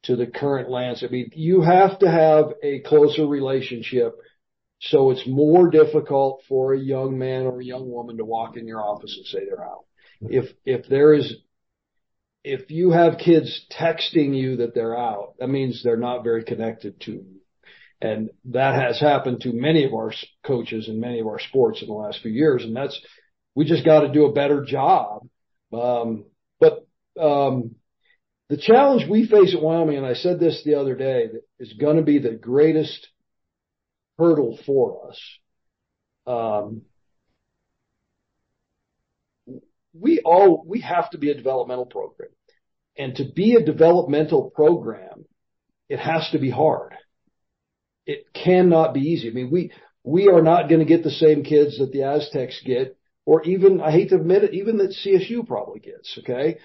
to 0.03 0.17
the 0.17 0.27
current 0.27 0.71
landscape 0.71 1.11
i 1.11 1.13
mean 1.13 1.31
you 1.35 1.63
have 1.63 1.99
to 1.99 2.11
have 2.11 2.53
a 2.63 2.81
closer 2.81 3.27
relationship 3.27 4.17
so 4.81 5.11
it's 5.11 5.27
more 5.27 5.71
difficult 5.71 6.43
for 6.49 6.75
a 6.75 6.79
young 6.79 7.17
man 7.17 7.47
or 7.47 7.61
a 7.61 7.65
young 7.65 7.89
woman 7.89 8.17
to 8.17 8.25
walk 8.25 8.57
in 8.57 8.67
your 8.67 8.83
office 8.83 9.15
and 9.17 9.27
say 9.27 9.45
they're 9.45 9.65
out 9.65 9.85
if 10.23 10.53
if 10.65 10.87
there 10.89 11.15
is 11.15 11.35
if 12.45 12.71
you 12.71 12.91
have 12.91 13.19
kids 13.19 13.67
texting 13.71 14.37
you 14.37 14.57
that 14.57 14.75
they're 14.75 14.99
out, 14.99 15.35
that 15.39 15.49
means 15.49 15.83
they're 15.83 15.97
not 15.97 16.25
very 16.25 16.45
connected 16.45 17.01
to 17.03 17.13
you. 17.13 17.42
And 18.03 18.31
that 18.47 18.75
has 18.75 18.99
happened 18.99 19.43
to 19.43 19.53
many 19.53 19.85
of 19.85 19.95
our 19.95 20.13
coaches 20.45 20.89
in 20.89 20.99
many 20.99 21.21
of 21.21 21.29
our 21.29 21.39
sports 21.39 21.83
in 21.83 21.87
the 21.87 21.95
last 21.95 22.21
few 22.21 22.33
years. 22.33 22.65
And 22.65 22.75
that's, 22.75 23.01
we 23.55 23.65
just 23.65 23.85
got 23.85 24.01
to 24.01 24.13
do 24.13 24.27
a 24.27 24.33
better 24.33 24.65
job. 24.65 25.29
Um, 25.73 26.25
but, 26.59 26.85
um, 27.19 27.77
the 28.49 28.57
challenge 28.57 29.09
we 29.09 29.29
face 29.29 29.55
at 29.55 29.63
Wyoming, 29.63 29.99
and 29.99 30.05
I 30.05 30.15
said 30.15 30.41
this 30.41 30.63
the 30.65 30.75
other 30.75 30.97
day, 30.97 31.29
is 31.61 31.75
going 31.75 31.97
to 31.97 32.03
be 32.03 32.19
the 32.19 32.33
greatest 32.33 33.07
hurdle 34.19 34.59
for 34.67 35.09
us. 35.09 35.21
Um, 36.27 36.83
we 39.95 40.21
all, 40.25 40.65
we 40.67 40.81
have 40.81 41.09
to 41.11 41.19
be 41.19 41.31
a 41.31 41.35
developmental 41.35 41.87
program. 41.87 42.31
And 42.99 43.15
to 43.15 43.25
be 43.25 43.55
a 43.55 43.65
developmental 43.65 44.51
program, 44.51 45.25
it 45.89 46.01
has 46.01 46.29
to 46.33 46.39
be 46.39 46.51
hard. 46.51 46.95
It 48.07 48.27
cannot 48.35 48.95
be 48.95 49.01
easy. 49.01 49.31
I 49.31 49.33
mean, 49.33 49.51
we, 49.51 49.73
we 50.05 50.29
are 50.29 50.43
not 50.43 50.69
going 50.69 50.81
to 50.81 50.87
get 50.87 51.05
the 51.05 51.11
same 51.11 51.45
kids 51.45 51.79
that 51.79 51.93
the 51.93 52.03
Aztecs 52.03 52.61
get, 52.65 52.97
or 53.25 53.43
even, 53.45 53.81
I 53.81 53.93
hate 53.93 54.09
to 54.11 54.17
admit 54.17 54.45
it, 54.45 54.55
even 54.55 54.79
that 54.79 54.97
CSU 55.05 55.47
probably 55.47 55.81
gets, 55.81 56.19
okay? 56.19 56.59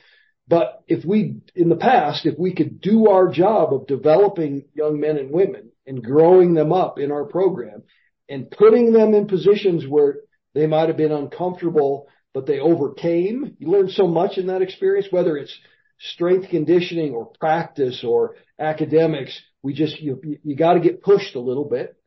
But 0.48 0.84
if 0.88 1.06
we, 1.06 1.41
in 1.56 1.70
the 1.70 1.75
past, 1.75 2.25
if 2.25 2.39
we 2.39 2.56
could 2.56 2.82
do 2.82 3.10
our 3.10 3.29
job 3.29 3.74
of 3.74 3.86
developing 3.86 4.65
young 4.74 5.00
men 5.00 5.17
and 5.17 5.32
women 5.32 5.72
and 5.86 6.03
growing 6.03 6.53
them 6.53 6.74
up 6.74 6.98
in 7.00 7.12
our 7.12 7.25
program 7.25 7.84
and 8.27 8.50
putting 8.50 8.94
them 8.94 9.13
in 9.13 9.27
positions 9.27 9.86
where 9.88 10.22
they 10.56 10.65
might 10.65 10.88
have 10.88 10.98
been 10.98 11.12
uncomfortable 11.12 12.08
but 12.38 12.46
they 12.46 12.60
overcame. 12.60 13.56
You 13.58 13.70
learn 13.72 13.89
so 13.89 14.06
much 14.06 14.38
in 14.38 14.46
that 14.46 14.62
experience, 14.62 15.08
whether 15.10 15.38
it's 15.38 15.58
strength 16.00 16.50
conditioning 16.50 17.13
or 17.15 17.32
practice 17.39 18.03
or 18.08 18.36
academics, 18.60 19.41
we 19.67 19.74
just, 19.74 20.00
you, 20.00 20.21
you 20.45 20.55
got 20.55 20.75
to 20.75 20.79
get 20.79 21.03
pushed 21.03 21.36
a 21.36 21.41
little 21.41 21.65
bit. 21.65 21.97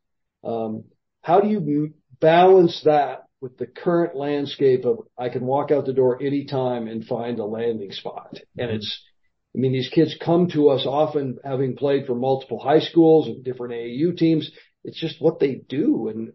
Um, 0.43 0.85
how 1.21 1.41
do 1.41 1.49
you 1.49 1.93
balance 2.19 2.81
that 2.87 3.25
with 3.43 3.59
the 3.59 3.67
current 3.67 4.17
landscape 4.17 4.87
of 4.87 5.01
I 5.19 5.29
can 5.29 5.45
walk 5.45 5.71
out 5.71 5.85
the 5.85 5.93
door 5.93 6.23
anytime 6.23 6.89
and 6.89 7.05
find 7.05 7.39
a 7.39 7.45
landing 7.45 7.93
spot? 7.93 8.39
And 8.57 8.71
it's, 8.71 9.03
I 9.55 9.59
mean, 9.59 9.75
these 9.75 9.91
kids 9.91 10.17
come 10.19 10.49
to 10.53 10.71
us 10.71 10.87
often 10.87 11.37
having 11.45 11.77
played 11.77 12.07
for 12.07 12.15
multiple 12.15 12.59
high 12.59 12.81
schools 12.81 13.27
and 13.27 13.45
different 13.45 13.75
AAU 13.75 14.17
teams. 14.17 14.51
It's 14.83 14.99
just 14.99 15.21
what 15.21 15.39
they 15.39 15.57
do. 15.57 16.09
And 16.09 16.33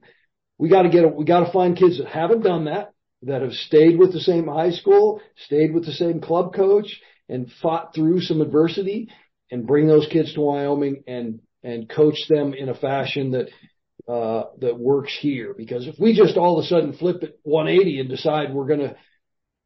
we 0.60 0.70
got 0.70 0.84
to 0.84 0.90
get, 0.90 1.16
we 1.16 1.26
got 1.26 1.44
to 1.44 1.52
find 1.52 1.76
kids 1.76 1.98
that 1.98 2.08
haven't 2.08 2.44
done 2.44 2.66
that, 2.66 2.92
that 3.24 3.42
have 3.42 3.54
stayed 3.54 3.98
with 3.98 4.14
the 4.14 4.20
same 4.20 4.46
high 4.46 4.74
school, 4.74 5.22
stayed 5.38 5.74
with 5.74 5.88
the 5.88 5.92
same 5.92 6.22
club 6.22 6.54
coach 6.54 7.02
and 7.28 7.52
fought 7.64 7.96
through 7.96 8.22
some 8.22 8.42
adversity 8.42 9.10
and 9.52 9.68
bring 9.68 9.88
those 9.88 10.08
kids 10.12 10.34
to 10.34 10.42
Wyoming 10.42 11.04
and, 11.08 11.40
and 11.64 11.90
coach 11.90 12.18
them 12.30 12.54
in 12.54 12.70
a 12.70 12.76
fashion 12.76 13.32
that, 13.32 14.12
uh, 14.12 14.50
that 14.60 14.78
works 14.78 15.16
here. 15.20 15.54
Because 15.54 15.88
if 15.88 15.96
we 16.00 16.16
just 16.16 16.38
all 16.38 16.60
of 16.60 16.66
a 16.66 16.68
sudden 16.68 16.94
flip 16.94 17.24
it 17.24 17.40
180 17.44 18.00
and 18.00 18.10
decide 18.10 18.54
we're 18.54 18.68
to, 18.80 18.96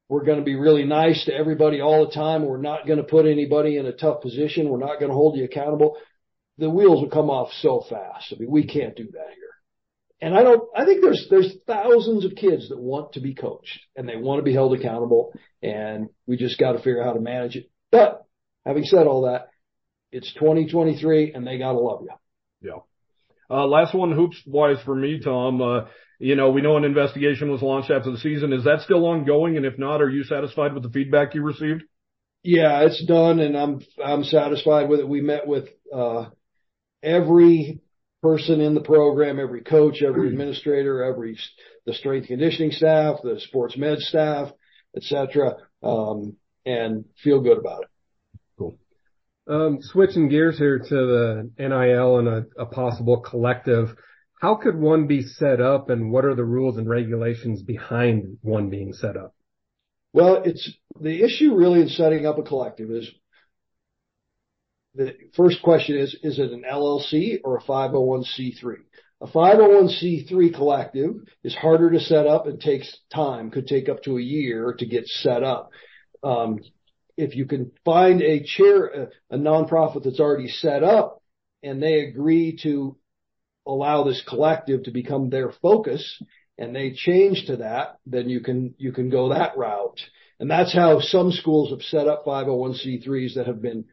we're 0.09 0.25
to 0.39 0.45
be 0.45 0.55
really 0.55 0.85
nice 0.85 1.25
to 1.25 1.33
everybody 1.33 1.81
all 1.81 2.05
the 2.05 2.13
time. 2.13 2.45
We're 2.45 2.57
not 2.57 2.85
to 2.97 3.03
put 3.03 3.25
anybody 3.25 3.77
in 3.77 3.85
a 3.85 3.93
tough 3.93 4.21
position. 4.21 4.69
We're 4.69 4.79
not 4.79 4.99
to 5.11 5.15
hold 5.15 5.37
you 5.37 5.45
accountable. 5.45 5.97
The 6.57 6.69
wheels 6.69 7.01
will 7.01 7.09
come 7.09 7.29
off 7.29 7.51
so 7.61 7.85
fast. 7.89 8.33
I 8.33 8.39
mean, 8.39 8.51
we 8.51 8.65
can't 8.65 8.95
do 8.95 9.05
that 9.05 9.27
here. 9.35 9.49
And 10.21 10.35
I 10.35 10.43
don't, 10.43 10.63
I 10.75 10.83
think 10.83 11.01
there's, 11.01 11.27
there's 11.29 11.53
thousands 11.65 12.25
of 12.25 12.35
kids 12.35 12.69
that 12.69 12.79
want 12.79 13.13
to 13.13 13.21
be 13.21 13.33
coached 13.33 13.79
and 13.95 14.09
they 14.09 14.17
want 14.17 14.39
to 14.39 14.43
be 14.43 14.53
held 14.53 14.77
accountable 14.77 15.33
and 15.61 16.09
we 16.27 16.35
just 16.35 16.59
got 16.59 16.73
to 16.73 16.79
figure 16.79 17.01
out 17.01 17.07
how 17.07 17.13
to 17.13 17.21
manage 17.21 17.55
it. 17.55 17.69
But 17.91 18.25
having 18.65 18.83
said 18.83 19.07
all 19.07 19.21
that, 19.23 19.48
it's 20.11 20.33
2023 20.33 21.33
and 21.33 21.45
they 21.45 21.57
got 21.57 21.73
to 21.73 21.79
love 21.79 22.01
you. 22.03 22.09
Yeah. 22.61 22.79
Uh, 23.49 23.65
last 23.65 23.93
one 23.95 24.11
hoops 24.11 24.41
wise 24.45 24.77
for 24.83 24.95
me, 24.95 25.19
Tom. 25.23 25.61
Uh, 25.61 25.81
you 26.19 26.35
know, 26.35 26.51
we 26.51 26.61
know 26.61 26.77
an 26.77 26.83
investigation 26.83 27.49
was 27.49 27.61
launched 27.61 27.89
after 27.89 28.11
the 28.11 28.17
season. 28.17 28.53
Is 28.53 28.65
that 28.65 28.81
still 28.81 29.05
ongoing? 29.05 29.57
And 29.57 29.65
if 29.65 29.77
not, 29.79 30.01
are 30.01 30.09
you 30.09 30.23
satisfied 30.23 30.73
with 30.73 30.83
the 30.83 30.89
feedback 30.89 31.33
you 31.33 31.43
received? 31.43 31.83
Yeah, 32.43 32.81
it's 32.85 33.03
done 33.05 33.39
and 33.39 33.57
I'm, 33.57 33.81
I'm 34.03 34.23
satisfied 34.23 34.89
with 34.89 34.99
it. 34.99 35.07
We 35.07 35.21
met 35.21 35.47
with, 35.47 35.67
uh, 35.93 36.25
every 37.01 37.81
person 38.21 38.61
in 38.61 38.73
the 38.73 38.81
program, 38.81 39.39
every 39.39 39.61
coach, 39.61 40.01
every 40.01 40.27
administrator, 40.29 41.03
every 41.03 41.37
the 41.85 41.93
strength 41.93 42.27
conditioning 42.27 42.71
staff, 42.71 43.17
the 43.23 43.39
sports 43.39 43.77
med 43.77 43.99
staff, 43.99 44.49
etc., 44.95 45.55
um, 45.81 46.35
and 46.65 47.05
feel 47.23 47.41
good 47.41 47.57
about 47.57 47.83
it. 47.83 47.89
Um, 49.49 49.79
switching 49.81 50.29
gears 50.29 50.59
here 50.59 50.77
to 50.77 50.85
the 50.87 51.49
NIL 51.57 52.19
and 52.19 52.27
a, 52.27 52.45
a 52.59 52.65
possible 52.67 53.21
collective. 53.21 53.95
How 54.39 54.55
could 54.55 54.77
one 54.77 55.07
be 55.07 55.23
set 55.23 55.59
up, 55.59 55.89
and 55.89 56.11
what 56.11 56.23
are 56.23 56.35
the 56.35 56.45
rules 56.45 56.77
and 56.77 56.87
regulations 56.87 57.63
behind 57.63 58.37
one 58.41 58.69
being 58.69 58.93
set 58.93 59.17
up? 59.17 59.33
Well, 60.13 60.43
it's 60.45 60.71
the 61.01 61.23
issue 61.23 61.55
really 61.55 61.81
in 61.81 61.89
setting 61.89 62.27
up 62.27 62.37
a 62.37 62.43
collective 62.43 62.91
is 62.91 63.09
the 64.95 65.15
first 65.35 65.61
question 65.61 65.97
is, 65.97 66.15
is 66.23 66.39
it 66.39 66.51
an 66.51 66.63
LLC 66.69 67.39
or 67.43 67.57
a 67.57 67.61
501c3? 67.61 68.75
A 69.21 69.27
501c3 69.27 70.53
collective 70.53 71.15
is 71.43 71.55
harder 71.55 71.91
to 71.91 71.99
set 71.99 72.25
up 72.25 72.47
and 72.47 72.59
takes 72.59 72.97
time, 73.13 73.51
could 73.51 73.67
take 73.67 73.89
up 73.89 74.03
to 74.03 74.17
a 74.17 74.21
year 74.21 74.75
to 74.77 74.85
get 74.85 75.07
set 75.07 75.43
up. 75.43 75.71
If 77.19 77.35
you 77.35 77.45
can 77.45 77.71
find 77.83 78.21
a 78.21 78.43
chair, 78.43 78.85
a, 78.85 79.35
a 79.35 79.37
nonprofit 79.37 80.03
that's 80.03 80.19
already 80.19 80.47
set 80.47 80.83
up 80.83 81.21
and 81.61 81.83
they 81.83 82.01
agree 82.01 82.57
to 82.63 82.97
allow 83.67 84.03
this 84.03 84.23
collective 84.27 84.83
to 84.83 84.91
become 84.91 85.29
their 85.29 85.51
focus 85.61 86.21
and 86.57 86.75
they 86.75 86.91
change 86.91 87.45
to 87.47 87.57
that, 87.57 87.97
then 88.05 88.29
you 88.29 88.39
can, 88.39 88.73
you 88.77 88.91
can 88.91 89.09
go 89.09 89.29
that 89.29 89.57
route. 89.57 89.99
And 90.39 90.49
that's 90.49 90.73
how 90.73 91.01
some 91.01 91.31
schools 91.31 91.71
have 91.71 91.81
set 91.81 92.07
up 92.07 92.25
501c3s 92.25 93.35
that 93.35 93.47
have 93.47 93.61
been 93.61 93.85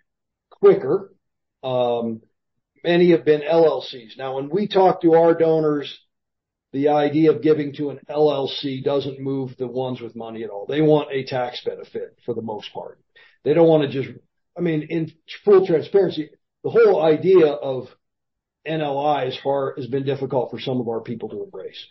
quicker. 0.50 1.12
Um, 1.64 2.22
many 2.84 3.10
have 3.10 3.24
been 3.24 3.42
LLCs. 3.42 4.16
Now, 4.16 4.36
when 4.36 4.48
we 4.48 4.68
talk 4.68 5.02
to 5.02 5.14
our 5.14 5.34
donors, 5.34 5.98
the 6.72 6.88
idea 6.88 7.32
of 7.32 7.42
giving 7.42 7.72
to 7.74 7.90
an 7.90 8.00
LLC 8.08 8.84
doesn't 8.84 9.20
move 9.20 9.56
the 9.58 9.66
ones 9.66 10.00
with 10.00 10.14
money 10.14 10.44
at 10.44 10.50
all. 10.50 10.66
They 10.66 10.82
want 10.82 11.12
a 11.12 11.24
tax 11.24 11.62
benefit 11.64 12.18
for 12.24 12.34
the 12.34 12.42
most 12.42 12.72
part. 12.72 13.00
They 13.46 13.54
don't 13.54 13.68
want 13.68 13.84
to 13.84 14.02
just, 14.02 14.18
I 14.58 14.60
mean, 14.60 14.88
in 14.90 15.12
full 15.44 15.64
transparency, 15.64 16.30
the 16.64 16.70
whole 16.70 17.00
idea 17.00 17.46
of 17.46 17.86
NLI 18.66 19.28
is 19.28 19.38
hard, 19.38 19.78
has 19.78 19.86
been 19.86 20.04
difficult 20.04 20.50
for 20.50 20.58
some 20.58 20.80
of 20.80 20.88
our 20.88 21.00
people 21.00 21.28
to 21.28 21.44
embrace. 21.44 21.86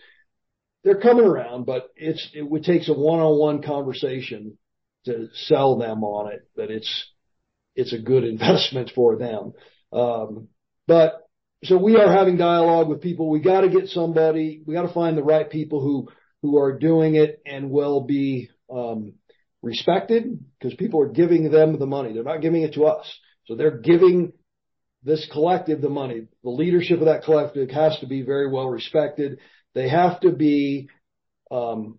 They're 0.84 1.00
coming 1.00 1.24
around, 1.24 1.66
but 1.66 1.92
it's, 1.96 2.30
it 2.34 2.64
takes 2.66 2.90
a 2.90 2.94
one-on-one 2.94 3.64
conversation 3.64 4.58
to 5.06 5.30
sell 5.34 5.78
them 5.78 6.04
on 6.04 6.34
it 6.34 6.42
that 6.58 6.72
it's, 6.72 7.10
it's 7.74 7.94
a 7.94 8.00
good 8.00 8.24
investment 8.36 8.92
for 8.94 9.16
them. 9.16 9.54
Um, 9.94 10.50
but 10.88 11.26
so 11.64 11.78
we 11.78 11.96
are 11.96 12.12
having 12.12 12.36
dialogue 12.36 12.90
with 12.90 13.02
people. 13.02 13.30
We 13.30 13.40
got 13.40 13.62
to 13.62 13.70
get 13.70 13.88
somebody. 13.88 14.62
We 14.66 14.74
got 14.74 14.86
to 14.86 14.94
find 14.94 15.18
the 15.18 15.24
right 15.24 15.50
people 15.50 15.80
who 15.80 16.10
who 16.42 16.60
are 16.60 16.78
doing 16.78 17.16
it 17.16 17.42
and 17.46 17.72
will 17.72 18.02
be 18.02 18.50
um, 18.70 19.14
respected 19.66 20.40
because 20.60 20.76
people 20.76 21.02
are 21.02 21.10
giving 21.10 21.52
them 21.52 21.78
the 21.80 21.88
money. 21.88 22.14
They're 22.14 22.24
not 22.24 22.42
giving 22.42 22.62
it 22.62 22.76
to 22.76 22.86
us. 22.86 23.12
So 23.48 23.56
they're 23.56 23.80
giving 23.80 24.32
this 25.04 25.28
collective 25.32 25.82
the 25.82 25.90
money. 25.90 26.28
The 26.44 26.50
leadership 26.50 27.00
of 27.00 27.06
that 27.06 27.24
collective 27.24 27.70
has 27.72 27.98
to 28.00 28.08
be 28.08 28.22
very 28.22 28.50
well 28.50 28.70
respected. 28.70 29.40
They 29.74 29.90
have 29.90 30.20
to 30.22 30.32
be 30.32 30.90
um, 31.52 31.98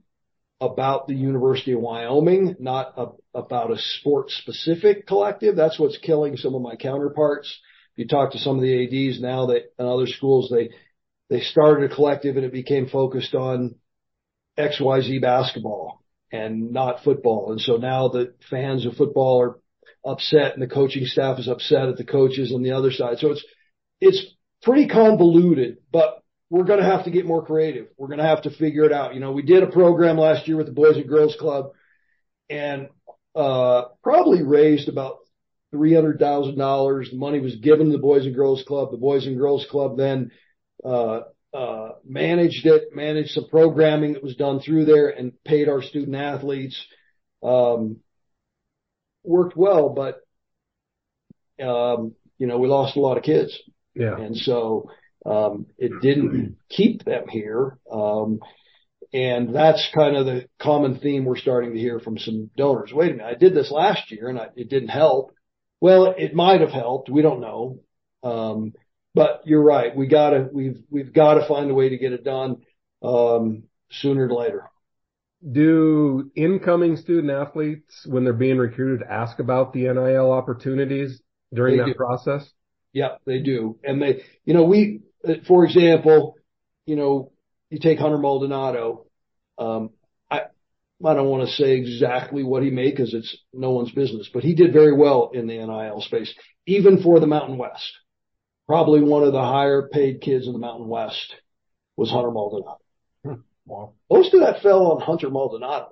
about 0.60 1.08
the 1.08 1.14
University 1.14 1.72
of 1.72 1.80
Wyoming, 1.80 2.56
not 2.60 2.94
a, 2.96 3.08
about 3.36 3.72
a 3.72 3.78
sport 3.78 4.30
specific 4.30 5.06
collective. 5.06 5.56
That's 5.56 5.78
what's 5.78 5.98
killing 5.98 6.36
some 6.36 6.54
of 6.54 6.62
my 6.62 6.76
counterparts. 6.76 7.48
If 7.94 7.98
you 7.98 8.08
talk 8.08 8.32
to 8.32 8.38
some 8.38 8.56
of 8.56 8.62
the 8.62 9.08
ADs 9.10 9.20
now 9.20 9.46
that 9.46 9.72
in 9.78 9.86
other 9.86 10.06
schools, 10.06 10.52
they, 10.52 10.70
they 11.30 11.42
started 11.42 11.90
a 11.90 11.94
collective 11.94 12.36
and 12.36 12.46
it 12.46 12.52
became 12.52 12.88
focused 12.88 13.34
on 13.34 13.74
XYZ 14.56 15.20
basketball 15.20 16.05
and 16.36 16.72
not 16.72 17.02
football. 17.02 17.52
And 17.52 17.60
so 17.60 17.76
now 17.76 18.08
the 18.08 18.34
fans 18.50 18.86
of 18.86 18.94
football 18.94 19.42
are 19.42 19.58
upset 20.04 20.54
and 20.54 20.62
the 20.62 20.72
coaching 20.72 21.04
staff 21.04 21.38
is 21.38 21.48
upset 21.48 21.88
at 21.88 21.96
the 21.96 22.04
coaches 22.04 22.52
on 22.54 22.62
the 22.62 22.72
other 22.72 22.92
side. 22.92 23.18
So 23.18 23.32
it's, 23.32 23.44
it's 24.00 24.24
pretty 24.62 24.88
convoluted, 24.88 25.78
but 25.92 26.22
we're 26.50 26.64
going 26.64 26.80
to 26.80 26.86
have 26.86 27.04
to 27.04 27.10
get 27.10 27.26
more 27.26 27.44
creative. 27.44 27.88
We're 27.96 28.08
going 28.08 28.20
to 28.20 28.26
have 28.26 28.42
to 28.42 28.50
figure 28.50 28.84
it 28.84 28.92
out. 28.92 29.14
You 29.14 29.20
know, 29.20 29.32
we 29.32 29.42
did 29.42 29.62
a 29.62 29.70
program 29.70 30.16
last 30.16 30.46
year 30.46 30.56
with 30.56 30.66
the 30.66 30.72
Boys 30.72 30.96
and 30.96 31.08
Girls 31.08 31.36
Club 31.38 31.72
and, 32.48 32.88
uh, 33.34 33.84
probably 34.02 34.42
raised 34.42 34.88
about 34.88 35.18
$300,000. 35.74 37.10
The 37.10 37.16
money 37.16 37.40
was 37.40 37.56
given 37.56 37.86
to 37.86 37.92
the 37.92 37.98
Boys 37.98 38.26
and 38.26 38.34
Girls 38.34 38.62
Club. 38.66 38.90
The 38.90 38.96
Boys 38.96 39.26
and 39.26 39.36
Girls 39.36 39.66
Club 39.68 39.96
then, 39.96 40.30
uh, 40.84 41.20
uh, 41.56 41.92
managed 42.04 42.66
it, 42.66 42.94
managed 42.94 43.30
some 43.30 43.48
programming 43.48 44.12
that 44.12 44.22
was 44.22 44.36
done 44.36 44.60
through 44.60 44.84
there 44.84 45.08
and 45.08 45.32
paid 45.44 45.68
our 45.68 45.80
student 45.82 46.14
athletes. 46.14 46.78
Um, 47.42 47.98
worked 49.24 49.56
well, 49.56 49.88
but, 49.88 50.20
um, 51.64 52.14
you 52.38 52.46
know, 52.46 52.58
we 52.58 52.68
lost 52.68 52.96
a 52.96 53.00
lot 53.00 53.16
of 53.16 53.22
kids. 53.22 53.58
Yeah. 53.94 54.16
And 54.16 54.36
so, 54.36 54.90
um, 55.24 55.66
it 55.78 55.92
didn't 56.02 56.56
keep 56.68 57.04
them 57.04 57.26
here. 57.28 57.78
Um, 57.90 58.40
and 59.14 59.54
that's 59.54 59.88
kind 59.94 60.16
of 60.16 60.26
the 60.26 60.48
common 60.60 60.98
theme 60.98 61.24
we're 61.24 61.38
starting 61.38 61.72
to 61.72 61.80
hear 61.80 62.00
from 62.00 62.18
some 62.18 62.50
donors. 62.56 62.92
Wait 62.92 63.12
a 63.12 63.14
minute, 63.14 63.26
I 63.26 63.34
did 63.34 63.54
this 63.54 63.70
last 63.70 64.10
year 64.10 64.28
and 64.28 64.38
I, 64.38 64.48
it 64.56 64.68
didn't 64.68 64.88
help. 64.88 65.32
Well, 65.80 66.14
it 66.16 66.34
might 66.34 66.60
have 66.60 66.70
helped. 66.70 67.08
We 67.08 67.22
don't 67.22 67.40
know. 67.40 67.80
But 69.16 69.40
you're 69.46 69.62
right. 69.62 69.96
We 69.96 70.08
gotta, 70.08 70.46
we've, 70.52 70.82
we've 70.90 71.10
gotta 71.10 71.48
find 71.48 71.70
a 71.70 71.74
way 71.74 71.88
to 71.88 71.96
get 71.96 72.12
it 72.12 72.22
done, 72.22 72.58
um, 73.02 73.62
sooner 73.90 74.28
than 74.28 74.36
later. 74.36 74.64
Do 75.50 76.30
incoming 76.36 76.96
student 76.98 77.30
athletes, 77.32 78.06
when 78.06 78.24
they're 78.24 78.34
being 78.34 78.58
recruited, 78.58 79.06
ask 79.08 79.38
about 79.38 79.72
the 79.72 79.84
NIL 79.84 80.30
opportunities 80.30 81.22
during 81.54 81.78
They 81.78 81.84
that 81.84 81.88
do. 81.88 81.94
process? 81.94 82.46
Yeah, 82.92 83.16
they 83.24 83.38
do. 83.38 83.78
And 83.82 84.02
they, 84.02 84.22
you 84.44 84.52
know, 84.52 84.64
we, 84.64 85.00
for 85.48 85.64
example, 85.64 86.36
you 86.84 86.96
know, 86.96 87.32
you 87.70 87.78
take 87.78 87.98
Hunter 87.98 88.18
Maldonado. 88.18 89.06
Um, 89.56 89.92
I, 90.30 90.42
I 91.02 91.14
don't 91.14 91.28
want 91.28 91.48
to 91.48 91.54
say 91.54 91.72
exactly 91.72 92.42
what 92.42 92.62
he 92.62 92.68
made 92.68 92.90
because 92.90 93.14
it's 93.14 93.34
no 93.54 93.70
one's 93.70 93.92
business, 93.92 94.28
but 94.32 94.44
he 94.44 94.54
did 94.54 94.74
very 94.74 94.94
well 94.94 95.30
in 95.32 95.46
the 95.46 95.56
NIL 95.56 96.02
space, 96.02 96.34
even 96.66 97.02
for 97.02 97.18
the 97.18 97.26
Mountain 97.26 97.56
West. 97.56 97.90
Probably 98.66 99.00
one 99.00 99.22
of 99.22 99.32
the 99.32 99.42
higher 99.42 99.88
paid 99.88 100.20
kids 100.20 100.46
in 100.46 100.52
the 100.52 100.58
Mountain 100.58 100.88
West 100.88 101.34
was 101.96 102.10
Hunter 102.10 102.30
Maldonado. 102.30 102.78
Wow. 103.64 103.94
Most 104.10 104.32
of 104.32 104.40
that 104.40 104.62
fell 104.62 104.92
on 104.92 105.00
Hunter 105.00 105.28
Maldonado. 105.28 105.88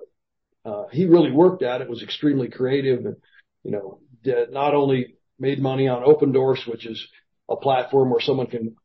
Uh, 0.63 0.85
he 0.91 1.05
really 1.05 1.31
worked 1.31 1.61
at 1.61 1.81
it, 1.81 1.89
was 1.89 2.01
extremely 2.01 2.49
creative 2.49 3.05
and, 3.05 3.17
you 3.63 3.71
know, 3.71 3.99
did 4.23 4.51
not 4.51 4.73
only 4.73 5.15
made 5.37 5.59
money 5.59 5.87
on 5.87 6.03
Opendorse, 6.03 6.65
which 6.67 6.85
is 6.85 7.05
a 7.49 7.55
platform 7.55 8.09
where 8.09 8.21
someone 8.21 8.47
can 8.47 8.75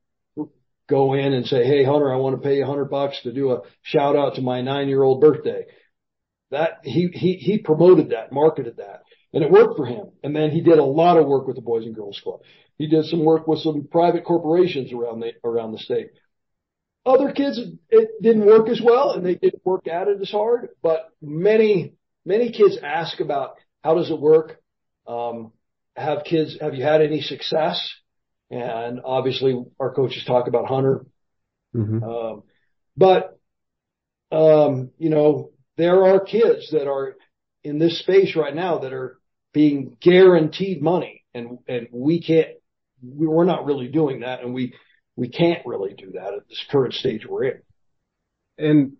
go 0.88 1.14
in 1.14 1.32
and 1.32 1.46
say, 1.46 1.64
Hey, 1.64 1.84
Hunter, 1.84 2.12
I 2.12 2.16
want 2.16 2.36
to 2.36 2.42
pay 2.42 2.56
you 2.56 2.64
a 2.64 2.66
hundred 2.66 2.86
bucks 2.86 3.20
to 3.22 3.32
do 3.32 3.52
a 3.52 3.62
shout 3.82 4.16
out 4.16 4.34
to 4.34 4.42
my 4.42 4.60
nine 4.60 4.88
year 4.88 5.02
old 5.02 5.20
birthday. 5.20 5.66
That 6.50 6.80
he, 6.82 7.08
he, 7.12 7.34
he 7.34 7.58
promoted 7.58 8.10
that, 8.10 8.32
marketed 8.32 8.78
that 8.78 9.02
and 9.32 9.44
it 9.44 9.50
worked 9.50 9.76
for 9.76 9.86
him. 9.86 10.10
And 10.22 10.34
then 10.34 10.50
he 10.50 10.60
did 10.60 10.78
a 10.78 10.84
lot 10.84 11.16
of 11.16 11.26
work 11.26 11.46
with 11.46 11.56
the 11.56 11.62
Boys 11.62 11.84
and 11.84 11.94
Girls 11.94 12.20
Club. 12.22 12.40
He 12.78 12.88
did 12.88 13.04
some 13.06 13.24
work 13.24 13.46
with 13.46 13.60
some 13.60 13.88
private 13.90 14.24
corporations 14.24 14.92
around 14.92 15.20
the, 15.20 15.32
around 15.44 15.72
the 15.72 15.78
state. 15.78 16.10
Other 17.06 17.32
kids, 17.32 17.60
it 17.88 18.10
didn't 18.22 18.46
work 18.46 18.68
as 18.68 18.80
well 18.82 19.12
and 19.12 19.24
they 19.24 19.34
didn't 19.34 19.64
work 19.64 19.86
at 19.86 20.08
it 20.08 20.20
as 20.20 20.30
hard, 20.30 20.70
but 20.82 21.08
many, 21.22 21.94
many 22.24 22.52
kids 22.52 22.78
ask 22.82 23.20
about 23.20 23.54
how 23.82 23.94
does 23.94 24.10
it 24.10 24.20
work? 24.20 24.60
Um, 25.06 25.52
have 25.96 26.24
kids, 26.24 26.58
have 26.60 26.74
you 26.74 26.82
had 26.82 27.00
any 27.00 27.20
success? 27.20 27.80
And 28.50 29.00
obviously 29.04 29.62
our 29.78 29.94
coaches 29.94 30.24
talk 30.26 30.48
about 30.48 30.66
Hunter. 30.66 31.06
Mm-hmm. 31.74 32.02
Um, 32.02 32.42
but, 32.96 33.38
um, 34.32 34.90
you 34.98 35.08
know, 35.08 35.50
there 35.76 36.04
are 36.04 36.20
kids 36.20 36.70
that 36.72 36.88
are 36.88 37.16
in 37.62 37.78
this 37.78 38.00
space 38.00 38.36
right 38.36 38.54
now 38.54 38.78
that 38.78 38.92
are 38.92 39.19
being 39.52 39.96
guaranteed 40.00 40.82
money 40.82 41.24
and, 41.34 41.58
and 41.68 41.88
we 41.92 42.22
can't, 42.22 42.48
we're 43.02 43.44
not 43.44 43.64
really 43.64 43.88
doing 43.88 44.20
that 44.20 44.42
and 44.42 44.54
we, 44.54 44.74
we 45.16 45.28
can't 45.28 45.64
really 45.66 45.94
do 45.94 46.12
that 46.12 46.34
at 46.34 46.48
this 46.48 46.64
current 46.70 46.94
stage 46.94 47.26
we're 47.26 47.44
in. 47.44 47.62
And 48.58 48.92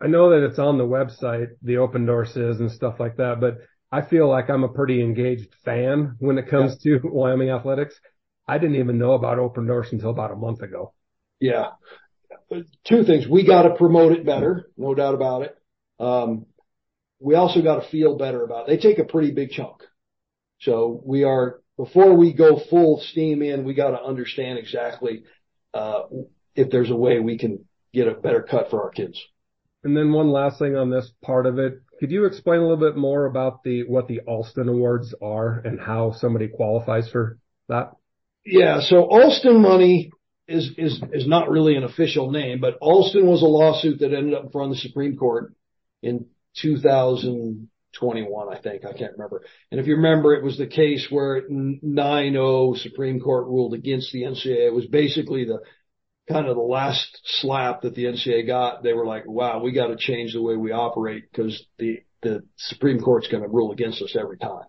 I 0.00 0.06
know 0.06 0.30
that 0.30 0.46
it's 0.46 0.58
on 0.58 0.78
the 0.78 0.84
website, 0.84 1.48
the 1.62 1.74
Opendorse 1.74 2.36
is 2.36 2.60
and 2.60 2.70
stuff 2.70 3.00
like 3.00 3.16
that, 3.16 3.40
but 3.40 3.58
I 3.90 4.02
feel 4.02 4.28
like 4.28 4.50
I'm 4.50 4.64
a 4.64 4.68
pretty 4.68 5.02
engaged 5.02 5.48
fan 5.64 6.16
when 6.18 6.38
it 6.38 6.48
comes 6.48 6.76
yeah. 6.82 6.98
to 6.98 7.00
Wyoming 7.08 7.50
athletics. 7.50 7.98
I 8.46 8.58
didn't 8.58 8.76
even 8.76 8.98
know 8.98 9.12
about 9.12 9.38
Opendorse 9.38 9.92
until 9.92 10.10
about 10.10 10.32
a 10.32 10.36
month 10.36 10.62
ago. 10.62 10.94
Yeah. 11.40 11.70
Two 12.84 13.04
things. 13.04 13.26
We 13.28 13.46
got 13.46 13.62
to 13.62 13.74
promote 13.74 14.12
it 14.12 14.24
better. 14.24 14.70
No 14.76 14.94
doubt 14.94 15.14
about 15.14 15.42
it. 15.42 15.56
Um, 16.00 16.46
we 17.20 17.34
also 17.34 17.62
got 17.62 17.82
to 17.82 17.90
feel 17.90 18.16
better 18.16 18.44
about 18.44 18.68
it. 18.68 18.80
They 18.80 18.88
take 18.88 18.98
a 18.98 19.04
pretty 19.04 19.32
big 19.32 19.50
chunk. 19.50 19.82
So 20.60 21.00
we 21.04 21.24
are, 21.24 21.60
before 21.76 22.14
we 22.14 22.32
go 22.32 22.60
full 22.70 23.00
steam 23.00 23.42
in, 23.42 23.64
we 23.64 23.74
got 23.74 23.90
to 23.90 24.02
understand 24.02 24.58
exactly, 24.58 25.24
uh, 25.74 26.02
if 26.54 26.70
there's 26.70 26.90
a 26.90 26.96
way 26.96 27.20
we 27.20 27.38
can 27.38 27.64
get 27.92 28.08
a 28.08 28.14
better 28.14 28.42
cut 28.42 28.70
for 28.70 28.82
our 28.82 28.90
kids. 28.90 29.22
And 29.84 29.96
then 29.96 30.12
one 30.12 30.30
last 30.30 30.58
thing 30.58 30.76
on 30.76 30.90
this 30.90 31.10
part 31.22 31.46
of 31.46 31.58
it. 31.58 31.80
Could 32.00 32.10
you 32.10 32.24
explain 32.26 32.60
a 32.60 32.62
little 32.62 32.76
bit 32.76 32.96
more 32.96 33.26
about 33.26 33.62
the, 33.62 33.84
what 33.84 34.08
the 34.08 34.20
Alston 34.20 34.68
Awards 34.68 35.14
are 35.22 35.60
and 35.64 35.80
how 35.80 36.12
somebody 36.12 36.48
qualifies 36.48 37.08
for 37.10 37.38
that? 37.68 37.92
Yeah. 38.44 38.80
So 38.80 39.02
Alston 39.04 39.60
money 39.60 40.10
is, 40.46 40.70
is, 40.76 41.00
is 41.12 41.26
not 41.26 41.50
really 41.50 41.76
an 41.76 41.84
official 41.84 42.30
name, 42.30 42.60
but 42.60 42.78
Alston 42.80 43.26
was 43.26 43.42
a 43.42 43.46
lawsuit 43.46 44.00
that 44.00 44.12
ended 44.12 44.34
up 44.34 44.44
in 44.44 44.50
front 44.50 44.70
of 44.70 44.76
the 44.76 44.88
Supreme 44.88 45.16
Court 45.16 45.52
in 46.02 46.26
2021, 46.60 48.48
I 48.48 48.60
think. 48.60 48.84
I 48.84 48.92
can't 48.92 49.12
remember. 49.12 49.42
And 49.70 49.80
if 49.80 49.86
you 49.86 49.96
remember, 49.96 50.34
it 50.34 50.44
was 50.44 50.58
the 50.58 50.66
case 50.66 51.06
where 51.10 51.48
9-0 51.48 52.78
Supreme 52.78 53.20
Court 53.20 53.46
ruled 53.46 53.74
against 53.74 54.12
the 54.12 54.22
NCAA. 54.22 54.68
It 54.68 54.74
was 54.74 54.86
basically 54.86 55.44
the 55.44 55.60
kind 56.28 56.46
of 56.46 56.56
the 56.56 56.62
last 56.62 57.20
slap 57.40 57.82
that 57.82 57.94
the 57.94 58.04
NCAA 58.04 58.46
got. 58.46 58.82
They 58.82 58.92
were 58.92 59.06
like, 59.06 59.26
wow, 59.26 59.60
we 59.62 59.72
got 59.72 59.88
to 59.88 59.96
change 59.96 60.32
the 60.32 60.42
way 60.42 60.56
we 60.56 60.72
operate 60.72 61.24
because 61.30 61.64
the, 61.78 62.00
the 62.22 62.42
Supreme 62.56 63.00
Court's 63.00 63.28
going 63.28 63.42
to 63.42 63.48
rule 63.48 63.72
against 63.72 64.02
us 64.02 64.16
every 64.18 64.38
time. 64.38 64.66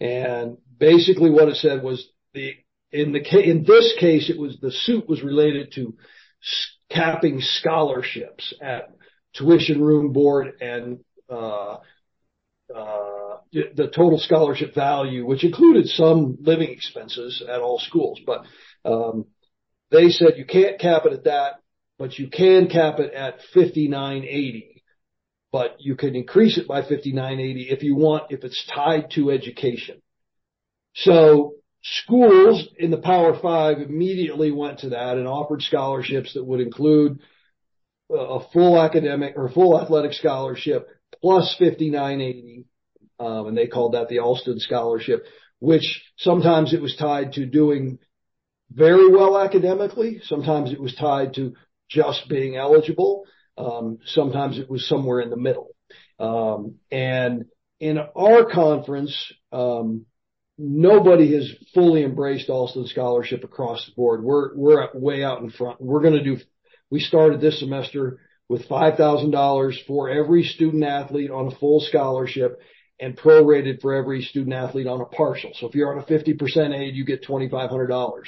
And 0.00 0.58
basically 0.78 1.30
what 1.30 1.48
it 1.48 1.56
said 1.56 1.82
was 1.82 2.08
the, 2.34 2.54
in 2.90 3.12
the 3.12 3.20
in 3.38 3.64
this 3.64 3.94
case, 4.00 4.30
it 4.30 4.38
was 4.38 4.58
the 4.60 4.70
suit 4.70 5.08
was 5.08 5.22
related 5.22 5.72
to 5.74 5.94
capping 6.90 7.40
scholarships 7.40 8.54
at 8.62 8.90
tuition 9.34 9.82
room 9.82 10.12
board 10.12 10.52
and 10.60 11.00
the 13.52 13.90
total 13.94 14.18
scholarship 14.18 14.74
value, 14.74 15.24
which 15.26 15.44
included 15.44 15.86
some 15.88 16.36
living 16.40 16.70
expenses 16.70 17.42
at 17.48 17.60
all 17.60 17.78
schools. 17.78 18.20
But 18.26 18.44
um, 18.84 19.26
they 19.90 20.08
said 20.08 20.34
you 20.36 20.44
can't 20.44 20.78
cap 20.78 21.02
it 21.06 21.12
at 21.12 21.24
that, 21.24 21.60
but 21.98 22.18
you 22.18 22.28
can 22.28 22.68
cap 22.68 22.98
it 22.98 23.12
at 23.14 23.40
5980. 23.54 24.82
But 25.50 25.76
you 25.78 25.96
can 25.96 26.14
increase 26.14 26.58
it 26.58 26.68
by 26.68 26.82
5980 26.82 27.70
if 27.70 27.82
you 27.82 27.96
want, 27.96 28.30
if 28.30 28.44
it's 28.44 28.66
tied 28.74 29.10
to 29.12 29.30
education. 29.30 30.02
So 30.94 31.54
schools 31.82 32.68
in 32.76 32.90
the 32.90 32.98
Power 32.98 33.38
Five 33.40 33.78
immediately 33.78 34.50
went 34.52 34.80
to 34.80 34.90
that 34.90 35.16
and 35.16 35.26
offered 35.26 35.62
scholarships 35.62 36.34
that 36.34 36.44
would 36.44 36.60
include 36.60 37.20
a 38.10 38.40
full 38.52 38.80
academic 38.80 39.34
or 39.36 39.48
full 39.48 39.80
athletic 39.80 40.12
scholarship 40.12 40.88
plus 41.20 41.54
5980. 41.58 42.64
Um, 43.20 43.48
and 43.48 43.56
they 43.56 43.66
called 43.66 43.94
that 43.94 44.08
the 44.08 44.20
Alston 44.20 44.60
scholarship, 44.60 45.24
which 45.58 46.02
sometimes 46.16 46.72
it 46.72 46.80
was 46.80 46.96
tied 46.96 47.32
to 47.32 47.46
doing 47.46 47.98
very 48.70 49.10
well 49.10 49.38
academically. 49.38 50.20
Sometimes 50.24 50.72
it 50.72 50.80
was 50.80 50.94
tied 50.94 51.34
to 51.34 51.54
just 51.90 52.28
being 52.28 52.56
eligible. 52.56 53.24
Um, 53.56 53.98
sometimes 54.06 54.58
it 54.58 54.70
was 54.70 54.86
somewhere 54.86 55.20
in 55.20 55.30
the 55.30 55.36
middle. 55.36 55.70
Um, 56.20 56.76
and 56.90 57.46
in 57.80 57.98
our 57.98 58.44
conference, 58.44 59.32
um, 59.52 60.06
nobody 60.58 61.34
has 61.34 61.50
fully 61.74 62.04
embraced 62.04 62.50
Alston 62.50 62.86
scholarship 62.86 63.44
across 63.44 63.86
the 63.86 63.92
board. 63.92 64.22
We're, 64.22 64.54
we're 64.54 64.88
way 64.94 65.24
out 65.24 65.40
in 65.40 65.50
front. 65.50 65.80
We're 65.80 66.02
going 66.02 66.14
to 66.14 66.24
do, 66.24 66.38
we 66.90 67.00
started 67.00 67.40
this 67.40 67.60
semester 67.60 68.18
with 68.48 68.68
$5,000 68.68 69.86
for 69.86 70.08
every 70.08 70.42
student 70.42 70.84
athlete 70.84 71.30
on 71.30 71.48
a 71.48 71.56
full 71.56 71.80
scholarship 71.80 72.60
and 73.00 73.16
prorated 73.16 73.80
for 73.80 73.94
every 73.94 74.22
student 74.22 74.54
athlete 74.54 74.86
on 74.86 75.00
a 75.00 75.04
partial. 75.04 75.50
So 75.54 75.68
if 75.68 75.74
you're 75.74 75.92
on 75.92 76.02
a 76.02 76.06
50% 76.06 76.74
aid, 76.74 76.94
you 76.94 77.04
get 77.04 77.24
$2,500. 77.24 78.22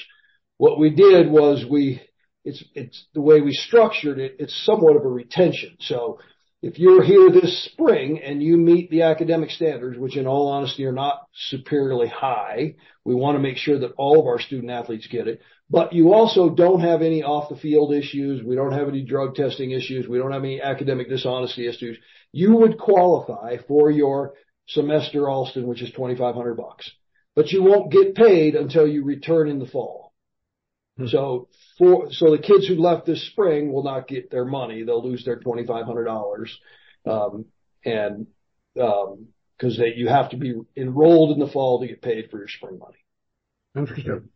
What 0.59 0.79
we 0.79 0.91
did 0.91 1.31
was 1.31 1.65
we, 1.69 2.03
it's, 2.45 2.63
it's 2.75 3.07
the 3.15 3.21
way 3.21 3.41
we 3.41 3.53
structured 3.53 4.19
it. 4.19 4.37
It's 4.39 4.65
somewhat 4.65 4.97
of 4.97 5.05
a 5.05 5.09
retention. 5.09 5.77
So 5.81 6.19
if 6.63 6.79
you're 6.79 7.03
here 7.03 7.31
this 7.31 7.65
spring 7.65 8.21
and 8.23 8.43
you 8.43 8.59
meet 8.59 8.91
the 8.91 9.03
academic 9.03 9.51
standards, 9.51 9.99
which 9.99 10.17
in 10.17 10.27
all 10.27 10.49
honesty 10.49 10.85
are 10.85 10.93
not 10.93 11.27
superiorly 11.35 12.09
high, 12.09 12.75
we 13.05 13.15
want 13.15 13.37
to 13.37 13.43
make 13.43 13.57
sure 13.57 13.79
that 13.79 13.95
all 13.97 14.21
of 14.21 14.27
our 14.27 14.39
student 14.39 14.71
athletes 14.71 15.09
get 15.11 15.27
it 15.27 15.41
but 15.71 15.93
you 15.93 16.13
also 16.13 16.51
don't 16.51 16.81
have 16.81 17.01
any 17.01 17.23
off 17.23 17.49
the 17.49 17.57
field 17.57 17.95
issues. 17.95 18.43
We 18.43 18.57
don't 18.57 18.73
have 18.73 18.89
any 18.89 19.05
drug 19.05 19.37
testing 19.37 19.71
issues. 19.71 20.09
We 20.09 20.19
don't 20.19 20.33
have 20.33 20.43
any 20.43 20.61
academic 20.61 21.09
dishonesty 21.09 21.69
issues. 21.69 21.97
You 22.33 22.57
would 22.57 22.77
qualify 22.77 23.59
for 23.69 23.91
your 23.91 24.35
semester 24.67 25.29
Alston, 25.29 25.69
which 25.69 25.81
is 25.81 25.93
2,500 25.93 26.57
bucks, 26.57 26.91
but 27.37 27.53
you 27.53 27.63
won't 27.63 27.93
get 27.93 28.17
paid 28.17 28.57
until 28.57 28.87
you 28.87 29.05
return 29.05 29.49
in 29.49 29.61
the 29.61 29.67
fall. 29.67 30.13
Hmm. 30.99 31.07
So 31.07 31.49
for, 31.79 32.09
so 32.11 32.33
the 32.33 32.43
kids 32.43 32.67
who 32.67 32.75
left 32.75 33.07
this 33.07 33.25
spring 33.31 33.73
will 33.73 33.85
not 33.85 34.09
get 34.09 34.31
their 34.31 34.45
money. 34.45 34.83
They'll 34.83 35.09
lose 35.09 35.25
their 35.25 35.39
$2,500. 35.39 36.51
Um, 37.07 37.47
and, 37.85 38.27
um, 38.81 39.29
cause 39.61 39.79
they, 39.79 39.95
you 39.95 40.09
have 40.09 40.31
to 40.31 40.37
be 40.37 40.55
enrolled 40.77 41.33
in 41.33 41.39
the 41.39 41.51
fall 41.51 41.81
to 41.81 41.87
get 41.87 42.03
paid 42.03 42.29
for 42.31 42.39
your 42.39 42.49
spring 42.49 42.79
money. 42.79 42.99
Interesting. 43.77 44.29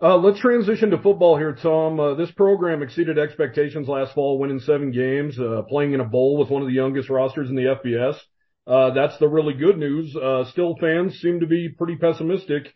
Uh, 0.00 0.16
let's 0.18 0.40
transition 0.40 0.90
to 0.90 0.98
football 0.98 1.38
here, 1.38 1.54
Tom. 1.54 1.98
Uh, 1.98 2.14
this 2.14 2.30
program 2.32 2.82
exceeded 2.82 3.18
expectations 3.18 3.88
last 3.88 4.14
fall, 4.14 4.38
winning 4.38 4.60
seven 4.60 4.90
games, 4.90 5.38
uh, 5.38 5.62
playing 5.68 5.94
in 5.94 6.00
a 6.00 6.04
bowl 6.04 6.36
with 6.36 6.50
one 6.50 6.60
of 6.60 6.68
the 6.68 6.74
youngest 6.74 7.08
rosters 7.08 7.48
in 7.48 7.56
the 7.56 7.76
FBS. 7.82 8.18
Uh, 8.66 8.92
that's 8.92 9.16
the 9.18 9.28
really 9.28 9.54
good 9.54 9.78
news. 9.78 10.14
Uh, 10.14 10.44
still 10.50 10.76
fans 10.78 11.18
seem 11.20 11.40
to 11.40 11.46
be 11.46 11.70
pretty 11.70 11.96
pessimistic, 11.96 12.74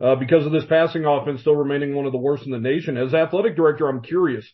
uh, 0.00 0.14
because 0.16 0.44
of 0.44 0.52
this 0.52 0.66
passing 0.66 1.06
offense 1.06 1.40
still 1.40 1.56
remaining 1.56 1.94
one 1.94 2.04
of 2.04 2.12
the 2.12 2.18
worst 2.18 2.44
in 2.44 2.52
the 2.52 2.58
nation. 2.58 2.98
As 2.98 3.14
athletic 3.14 3.56
director, 3.56 3.88
I'm 3.88 4.02
curious, 4.02 4.46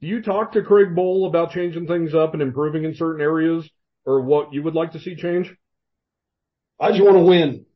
do 0.00 0.08
you 0.08 0.22
talk 0.22 0.52
to 0.52 0.62
Craig 0.62 0.88
Bohl 0.96 1.28
about 1.28 1.52
changing 1.52 1.86
things 1.86 2.14
up 2.14 2.32
and 2.32 2.42
improving 2.42 2.84
in 2.84 2.96
certain 2.96 3.20
areas 3.20 3.68
or 4.04 4.22
what 4.22 4.52
you 4.52 4.64
would 4.64 4.74
like 4.74 4.92
to 4.92 4.98
see 4.98 5.14
change? 5.14 5.54
I 6.80 6.90
just 6.90 7.02
want 7.02 7.16
to 7.16 7.22
win. 7.22 7.66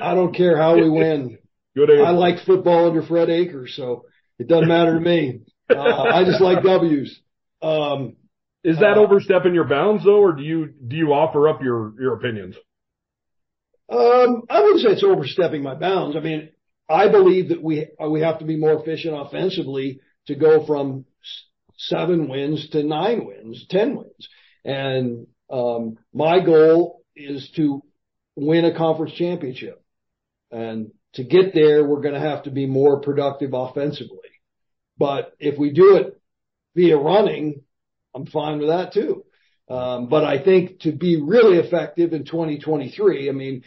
I 0.00 0.14
don't 0.14 0.34
care 0.34 0.56
how 0.56 0.76
we 0.76 0.88
win. 0.88 1.38
Good 1.80 1.90
answer. 1.90 2.04
I 2.04 2.10
like 2.10 2.44
football 2.44 2.88
under 2.88 3.02
Fred 3.02 3.30
Akers, 3.30 3.72
so 3.74 4.04
it 4.38 4.48
doesn't 4.48 4.68
matter 4.68 4.94
to 4.94 5.00
me. 5.00 5.40
Uh, 5.70 6.02
I 6.02 6.24
just 6.24 6.40
like 6.40 6.64
W's. 6.64 7.20
Um, 7.62 8.16
is 8.64 8.80
that 8.80 8.96
uh, 8.96 9.02
overstepping 9.02 9.54
your 9.54 9.68
bounds 9.68 10.02
though, 10.02 10.20
or 10.20 10.32
do 10.32 10.42
you 10.42 10.66
do 10.66 10.96
you 10.96 11.12
offer 11.12 11.48
up 11.48 11.62
your 11.62 11.94
your 11.96 12.14
opinions? 12.14 12.56
Um, 13.88 14.42
I 14.50 14.62
wouldn't 14.62 14.80
say 14.80 14.88
it's 14.88 15.04
overstepping 15.04 15.62
my 15.62 15.76
bounds. 15.76 16.16
I 16.16 16.20
mean, 16.20 16.48
I 16.88 17.06
believe 17.06 17.50
that 17.50 17.62
we 17.62 17.86
we 18.04 18.20
have 18.20 18.40
to 18.40 18.44
be 18.44 18.56
more 18.56 18.80
efficient 18.80 19.14
offensively 19.16 20.00
to 20.26 20.34
go 20.34 20.66
from 20.66 21.04
seven 21.76 22.28
wins 22.28 22.68
to 22.70 22.82
nine 22.82 23.26
wins, 23.26 23.64
ten 23.70 23.94
wins, 23.94 24.28
and 24.64 25.28
um, 25.48 25.98
my 26.12 26.44
goal 26.44 27.04
is 27.14 27.48
to 27.54 27.80
win 28.34 28.64
a 28.64 28.76
conference 28.76 29.14
championship. 29.14 29.80
And 30.50 30.90
to 31.14 31.24
get 31.24 31.54
there, 31.54 31.84
we're 31.84 32.00
going 32.00 32.14
to 32.14 32.20
have 32.20 32.44
to 32.44 32.50
be 32.50 32.66
more 32.66 33.00
productive 33.00 33.52
offensively. 33.52 34.18
But 34.98 35.32
if 35.38 35.58
we 35.58 35.72
do 35.72 35.96
it 35.96 36.20
via 36.74 36.96
running, 36.96 37.62
I'm 38.14 38.26
fine 38.26 38.58
with 38.58 38.68
that 38.68 38.92
too. 38.92 39.24
Um, 39.68 40.08
but 40.08 40.24
I 40.24 40.42
think 40.42 40.80
to 40.80 40.92
be 40.92 41.20
really 41.20 41.58
effective 41.58 42.12
in 42.12 42.24
2023, 42.24 43.28
I 43.28 43.32
mean, 43.32 43.62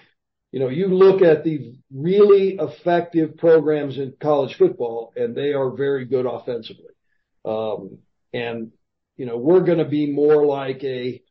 you 0.52 0.60
know, 0.60 0.68
you 0.68 0.88
look 0.88 1.22
at 1.22 1.44
the 1.44 1.76
really 1.92 2.58
effective 2.60 3.38
programs 3.38 3.98
in 3.98 4.14
college 4.22 4.56
football 4.56 5.14
and 5.16 5.36
they 5.36 5.54
are 5.54 5.72
very 5.72 6.06
good 6.06 6.26
offensively. 6.26 6.94
Um, 7.44 8.00
and, 8.34 8.72
you 9.18 9.26
know, 9.26 9.38
we're 9.38 9.62
going 9.62 9.80
to 9.80 9.86
be 9.86 10.12
more 10.12 10.46
like 10.46 10.84
a 10.84 11.22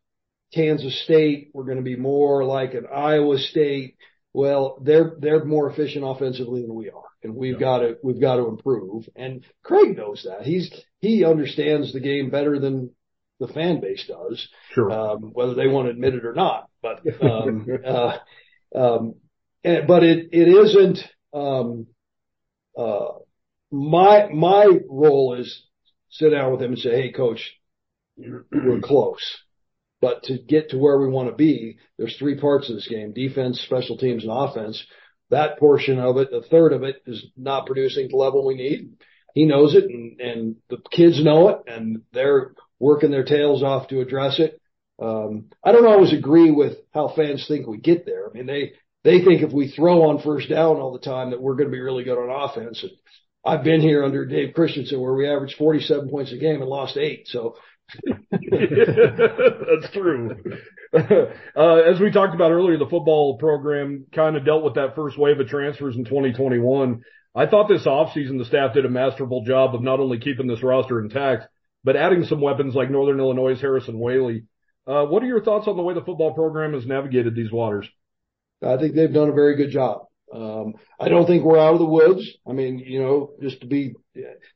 Kansas 0.52 1.02
State. 1.04 1.50
We're 1.54 1.64
going 1.64 1.76
to 1.76 1.82
be 1.82 1.96
more 1.96 2.44
like 2.44 2.74
an 2.74 2.86
Iowa 2.92 3.38
State. 3.38 3.96
Well, 4.34 4.78
they're, 4.82 5.12
they're 5.18 5.44
more 5.44 5.70
efficient 5.70 6.04
offensively 6.06 6.62
than 6.62 6.74
we 6.74 6.90
are. 6.90 7.04
And 7.22 7.36
we've 7.36 7.54
yeah. 7.54 7.60
got 7.60 7.78
to, 7.78 7.96
we've 8.02 8.20
got 8.20 8.36
to 8.36 8.48
improve. 8.48 9.08
And 9.14 9.44
Craig 9.62 9.96
knows 9.96 10.26
that. 10.26 10.46
He's, 10.46 10.72
he 11.00 11.24
understands 11.24 11.92
the 11.92 12.00
game 12.00 12.30
better 12.30 12.58
than 12.58 12.90
the 13.40 13.48
fan 13.48 13.80
base 13.80 14.04
does. 14.08 14.48
Sure. 14.72 14.90
Um, 14.90 15.32
whether 15.32 15.54
they 15.54 15.68
want 15.68 15.86
to 15.86 15.90
admit 15.90 16.14
it 16.14 16.24
or 16.24 16.34
not. 16.34 16.68
But, 16.80 17.02
um, 17.22 17.66
uh, 17.84 18.16
um, 18.74 19.14
and, 19.62 19.86
but 19.86 20.02
it, 20.02 20.30
it 20.32 20.48
isn't, 20.48 20.98
um, 21.34 21.86
uh, 22.76 23.18
my, 23.70 24.28
my 24.32 24.66
role 24.88 25.34
is 25.38 25.62
sit 26.08 26.30
down 26.30 26.52
with 26.52 26.62
him 26.62 26.72
and 26.72 26.78
say, 26.78 27.02
Hey, 27.02 27.12
coach, 27.12 27.52
we're 28.16 28.80
close. 28.82 29.38
But 30.02 30.24
to 30.24 30.36
get 30.36 30.70
to 30.70 30.78
where 30.78 30.98
we 30.98 31.06
want 31.06 31.30
to 31.30 31.34
be, 31.34 31.78
there's 31.96 32.16
three 32.18 32.38
parts 32.38 32.68
of 32.68 32.74
this 32.74 32.88
game, 32.88 33.12
defense, 33.12 33.60
special 33.60 33.96
teams, 33.96 34.24
and 34.24 34.32
offense. 34.32 34.84
That 35.30 35.60
portion 35.60 36.00
of 36.00 36.16
it, 36.16 36.30
a 36.32 36.42
third 36.42 36.72
of 36.72 36.82
it 36.82 36.96
is 37.06 37.24
not 37.36 37.66
producing 37.66 38.08
the 38.08 38.16
level 38.16 38.44
we 38.44 38.56
need. 38.56 38.94
He 39.32 39.46
knows 39.46 39.76
it 39.76 39.84
and, 39.84 40.20
and 40.20 40.56
the 40.68 40.78
kids 40.90 41.24
know 41.24 41.48
it 41.50 41.58
and 41.68 42.02
they're 42.12 42.52
working 42.80 43.12
their 43.12 43.24
tails 43.24 43.62
off 43.62 43.88
to 43.88 44.00
address 44.00 44.40
it. 44.40 44.60
Um, 45.00 45.46
I 45.64 45.70
don't 45.72 45.86
always 45.86 46.12
agree 46.12 46.50
with 46.50 46.78
how 46.92 47.14
fans 47.14 47.46
think 47.46 47.66
we 47.66 47.78
get 47.78 48.04
there. 48.04 48.28
I 48.28 48.32
mean, 48.32 48.46
they, 48.46 48.72
they 49.04 49.24
think 49.24 49.42
if 49.42 49.52
we 49.52 49.70
throw 49.70 50.10
on 50.10 50.20
first 50.20 50.50
down 50.50 50.76
all 50.76 50.92
the 50.92 50.98
time 50.98 51.30
that 51.30 51.40
we're 51.40 51.54
going 51.54 51.68
to 51.68 51.72
be 51.72 51.80
really 51.80 52.04
good 52.04 52.18
on 52.18 52.50
offense. 52.50 52.82
And 52.82 52.92
I've 53.44 53.64
been 53.64 53.80
here 53.80 54.04
under 54.04 54.26
Dave 54.26 54.54
Christensen 54.54 55.00
where 55.00 55.14
we 55.14 55.28
averaged 55.28 55.56
47 55.56 56.10
points 56.10 56.32
a 56.32 56.36
game 56.36 56.60
and 56.60 56.68
lost 56.68 56.96
eight. 56.96 57.28
So 57.28 57.56
That's 58.30 59.92
true. 59.92 60.36
Uh, 60.94 61.74
as 61.90 62.00
we 62.00 62.10
talked 62.10 62.34
about 62.34 62.50
earlier, 62.50 62.78
the 62.78 62.88
football 62.88 63.38
program 63.38 64.06
kind 64.14 64.36
of 64.36 64.44
dealt 64.44 64.64
with 64.64 64.74
that 64.74 64.94
first 64.94 65.18
wave 65.18 65.40
of 65.40 65.48
transfers 65.48 65.96
in 65.96 66.04
2021. 66.04 67.02
I 67.34 67.46
thought 67.46 67.68
this 67.68 67.86
offseason 67.86 68.38
the 68.38 68.44
staff 68.44 68.74
did 68.74 68.84
a 68.84 68.90
masterful 68.90 69.44
job 69.44 69.74
of 69.74 69.82
not 69.82 70.00
only 70.00 70.18
keeping 70.18 70.46
this 70.46 70.62
roster 70.62 71.00
intact, 71.00 71.44
but 71.84 71.96
adding 71.96 72.24
some 72.24 72.40
weapons 72.40 72.74
like 72.74 72.90
Northern 72.90 73.20
Illinois' 73.20 73.60
Harrison 73.60 73.96
Waylee. 73.96 74.44
Uh, 74.86 75.06
what 75.06 75.22
are 75.22 75.26
your 75.26 75.42
thoughts 75.42 75.68
on 75.68 75.76
the 75.76 75.82
way 75.82 75.94
the 75.94 76.04
football 76.04 76.34
program 76.34 76.74
has 76.74 76.86
navigated 76.86 77.34
these 77.34 77.50
waters? 77.50 77.88
I 78.62 78.76
think 78.76 78.94
they've 78.94 79.12
done 79.12 79.28
a 79.28 79.34
very 79.34 79.56
good 79.56 79.70
job. 79.70 80.06
Um, 80.32 80.74
I 80.98 81.08
don't 81.08 81.26
think 81.26 81.44
we're 81.44 81.58
out 81.58 81.74
of 81.74 81.78
the 81.78 81.84
woods. 81.84 82.26
I 82.48 82.52
mean, 82.52 82.78
you 82.78 83.02
know, 83.02 83.32
just 83.42 83.60
to 83.60 83.66
be, 83.66 83.94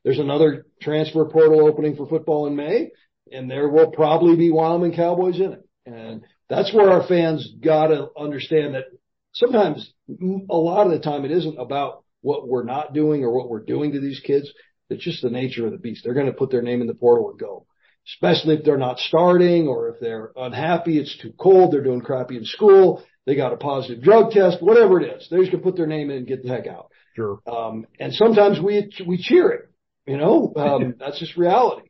there's 0.03 0.19
another 0.19 0.65
transfer 0.81 1.25
portal 1.25 1.67
opening 1.67 1.95
for 1.95 2.07
football 2.07 2.47
in 2.47 2.55
May 2.55 2.89
and 3.31 3.49
there 3.49 3.69
will 3.69 3.91
probably 3.91 4.35
be 4.35 4.51
Wyoming 4.51 4.95
Cowboys 4.95 5.39
in 5.39 5.53
it. 5.53 5.67
And 5.85 6.23
that's 6.49 6.73
where 6.73 6.89
our 6.89 7.07
fans 7.07 7.49
got 7.61 7.87
to 7.87 8.09
understand 8.17 8.75
that 8.75 8.85
sometimes 9.33 9.93
a 10.09 10.55
lot 10.55 10.85
of 10.85 10.91
the 10.91 10.99
time 10.99 11.25
it 11.25 11.31
isn't 11.31 11.57
about 11.57 12.03
what 12.21 12.47
we're 12.47 12.63
not 12.63 12.93
doing 12.93 13.23
or 13.23 13.31
what 13.31 13.49
we're 13.49 13.63
doing 13.63 13.93
to 13.93 13.99
these 13.99 14.19
kids. 14.19 14.51
It's 14.89 15.03
just 15.03 15.21
the 15.21 15.29
nature 15.29 15.65
of 15.65 15.71
the 15.71 15.77
beast. 15.77 16.01
They're 16.03 16.13
going 16.13 16.27
to 16.27 16.33
put 16.33 16.51
their 16.51 16.61
name 16.61 16.81
in 16.81 16.87
the 16.87 16.93
portal 16.93 17.29
and 17.29 17.39
go, 17.39 17.65
especially 18.07 18.55
if 18.55 18.63
they're 18.63 18.77
not 18.77 18.99
starting 18.99 19.67
or 19.67 19.89
if 19.89 19.99
they're 19.99 20.31
unhappy. 20.35 20.97
It's 20.97 21.17
too 21.17 21.33
cold. 21.37 21.73
They're 21.73 21.83
doing 21.83 22.01
crappy 22.01 22.37
in 22.37 22.45
school. 22.45 23.03
They 23.25 23.35
got 23.35 23.53
a 23.53 23.57
positive 23.57 24.01
drug 24.01 24.31
test, 24.31 24.61
whatever 24.61 25.01
it 25.01 25.17
is. 25.17 25.27
They're 25.29 25.39
just 25.39 25.51
going 25.51 25.61
to 25.61 25.69
put 25.69 25.75
their 25.75 25.87
name 25.87 26.09
in 26.09 26.17
and 26.17 26.27
get 26.27 26.43
the 26.43 26.49
heck 26.49 26.67
out. 26.67 26.91
Sure. 27.15 27.39
Um, 27.45 27.85
and 27.99 28.13
sometimes 28.13 28.59
we, 28.61 28.89
we 29.05 29.17
cheer 29.17 29.51
it, 29.51 29.71
you 30.05 30.17
know, 30.17 30.53
um, 30.55 30.95
that's 30.97 31.19
just 31.19 31.35
reality. 31.35 31.89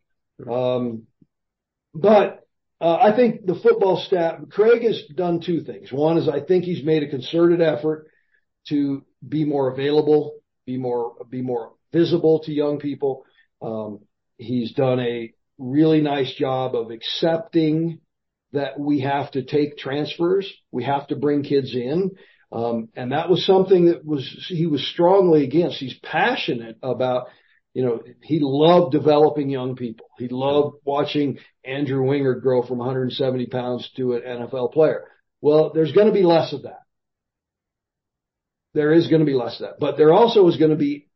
Um, 0.49 1.03
but 2.01 2.47
uh, 2.79 2.95
I 2.95 3.15
think 3.15 3.45
the 3.45 3.55
football 3.55 3.97
staff, 3.97 4.39
Craig 4.49 4.83
has 4.83 5.01
done 5.15 5.41
two 5.43 5.61
things. 5.61 5.91
One 5.91 6.17
is 6.17 6.29
I 6.29 6.41
think 6.41 6.63
he's 6.63 6.85
made 6.85 7.03
a 7.03 7.09
concerted 7.09 7.61
effort 7.61 8.07
to 8.69 9.03
be 9.27 9.45
more 9.45 9.71
available, 9.71 10.35
be 10.65 10.77
more 10.77 11.15
be 11.29 11.41
more 11.41 11.73
visible 11.91 12.41
to 12.43 12.51
young 12.51 12.79
people. 12.79 13.25
Um, 13.61 14.01
he's 14.37 14.73
done 14.73 14.99
a 14.99 15.33
really 15.57 16.01
nice 16.01 16.33
job 16.35 16.75
of 16.75 16.91
accepting 16.91 17.99
that 18.53 18.79
we 18.79 19.01
have 19.01 19.31
to 19.31 19.43
take 19.43 19.77
transfers, 19.77 20.51
we 20.71 20.83
have 20.83 21.07
to 21.07 21.15
bring 21.15 21.43
kids 21.43 21.73
in. 21.73 22.11
Um, 22.51 22.89
and 22.95 23.11
that 23.11 23.29
was 23.29 23.45
something 23.45 23.87
that 23.87 24.05
was 24.05 24.45
he 24.47 24.67
was 24.67 24.87
strongly 24.87 25.43
against. 25.43 25.79
He's 25.79 25.97
passionate 26.01 26.77
about 26.81 27.27
you 27.77 27.85
know, 27.85 28.01
he 28.23 28.39
loved 28.41 28.91
developing 28.91 29.51
young 29.51 29.75
people. 29.75 30.07
He 30.17 30.29
loved 30.29 30.77
watching 30.83 31.37
Andrew 31.63 32.01
Wingard 32.01 32.41
grow 32.41 32.63
from 32.65 32.79
170 32.79 33.45
pounds 33.45 33.87
to 33.97 34.13
an 34.13 34.23
NFL 34.23 34.73
player. 34.73 35.03
Well, 35.41 35.73
there's 35.75 35.91
going 35.91 36.07
to 36.07 36.13
be 36.13 36.23
less 36.23 36.53
of 36.53 36.63
that. 36.63 36.79
There 38.73 38.93
is 38.93 39.09
going 39.09 39.19
to 39.19 39.27
be 39.27 39.35
less 39.35 39.61
of 39.61 39.67
that, 39.67 39.79
but 39.79 39.95
there 39.95 40.11
also 40.11 40.47
is 40.47 40.57
going 40.57 40.71
to 40.71 40.75
be 40.75 41.07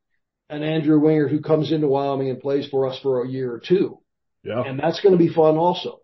an 0.52 0.62
Andrew 0.62 1.00
Wingard 1.00 1.32
who 1.32 1.42
comes 1.42 1.72
into 1.72 1.88
Wyoming 1.88 2.30
and 2.30 2.40
plays 2.40 2.68
for 2.70 2.88
us 2.88 3.00
for 3.02 3.24
a 3.24 3.28
year 3.28 3.52
or 3.52 3.60
two. 3.60 3.98
Yeah. 4.44 4.62
And 4.62 4.80
that's 4.80 5.02
going 5.02 5.18
to 5.18 5.24
be 5.24 5.34
fun 5.34 5.58
also. 5.58 6.02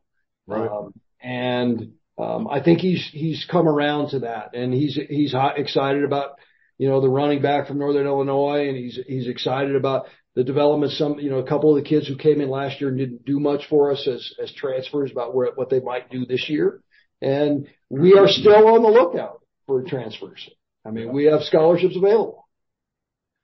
Right. 0.47 0.67
Um, 0.67 0.93
and, 1.21 1.91
um, 2.17 2.47
I 2.49 2.63
think 2.63 2.79
he's, 2.79 3.07
he's 3.11 3.45
come 3.47 3.67
around 3.67 4.09
to 4.09 4.19
that 4.21 4.55
and 4.55 4.73
he's, 4.73 4.97
he's 5.07 5.35
excited 5.55 6.03
about, 6.03 6.31
you 6.79 6.89
know, 6.89 6.99
the 6.99 7.09
running 7.09 7.43
back 7.43 7.67
from 7.67 7.77
Northern 7.77 8.07
Illinois 8.07 8.69
and 8.69 8.75
he's, 8.75 8.99
he's 9.05 9.27
excited 9.27 9.75
about 9.75 10.07
the 10.37 10.43
development. 10.43 10.91
Some, 10.93 11.17
you 11.19 11.31
know, 11.31 11.39
a 11.39 11.47
couple 11.47 11.75
of 11.75 11.83
the 11.83 11.89
kids 11.89 12.07
who 12.07 12.15
came 12.15 12.41
in 12.41 12.49
last 12.49 12.79
year 12.79 12.91
didn't 12.91 13.25
do 13.25 13.39
much 13.39 13.65
for 13.67 13.91
us 13.91 14.07
as, 14.07 14.33
as 14.41 14.53
transfers 14.53 15.11
about 15.11 15.33
where, 15.33 15.51
what 15.55 15.71
they 15.71 15.79
might 15.79 16.11
do 16.11 16.27
this 16.27 16.47
year. 16.47 16.79
And 17.23 17.67
we 17.89 18.13
are 18.13 18.27
still 18.27 18.67
on 18.67 18.83
the 18.83 18.87
lookout 18.87 19.41
for 19.65 19.81
transfers. 19.81 20.47
I 20.85 20.91
mean, 20.91 21.11
we 21.11 21.25
have 21.25 21.41
scholarships 21.41 21.95
available. 21.97 22.47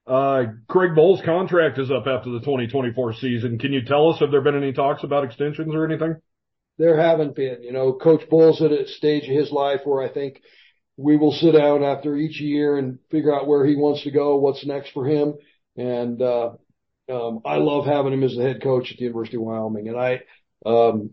Uh, 0.06 0.44
Craig 0.68 0.92
Bohl's 0.96 1.24
contract 1.26 1.80
is 1.80 1.90
up 1.90 2.06
after 2.06 2.30
the 2.30 2.42
2024 2.42 3.14
season. 3.14 3.58
Can 3.58 3.74
you 3.74 3.84
tell 3.84 4.10
us 4.10 4.20
have 4.20 4.30
there 4.30 4.42
been 4.42 4.56
any 4.56 4.72
talks 4.72 5.04
about 5.04 5.24
extensions 5.24 5.74
or 5.74 5.86
anything? 5.86 6.18
There 6.78 7.02
haven't 7.02 7.36
been. 7.36 7.64
You 7.64 7.72
know, 7.72 7.94
Coach 7.94 8.30
Bohl's 8.30 8.62
at 8.62 8.72
a 8.72 8.88
stage 8.88 9.24
of 9.24 9.36
his 9.36 9.52
life 9.52 9.80
where 9.84 10.08
I 10.08 10.14
think 10.14 10.42
we 10.96 11.18
will 11.18 11.32
sit 11.32 11.54
down 11.54 11.84
after 11.84 12.16
each 12.16 12.40
year 12.40 12.78
and 12.78 13.00
figure 13.10 13.34
out 13.34 13.48
where 13.48 13.66
he 13.66 13.76
wants 13.76 14.04
to 14.04 14.12
go, 14.12 14.36
what's 14.36 14.64
next 14.64 14.92
for 14.92 15.08
him. 15.08 15.34
And, 15.76 16.22
uh, 16.22 16.52
um, 17.12 17.42
I 17.46 17.58
love 17.58 17.86
having 17.86 18.14
him 18.14 18.24
as 18.24 18.36
the 18.36 18.44
head 18.44 18.62
coach 18.62 18.92
at 18.92 18.98
the 18.98 19.04
University 19.04 19.38
of 19.38 19.44
Wyoming, 19.44 19.88
and 19.88 19.98
I, 19.98 20.22
um, 20.66 21.12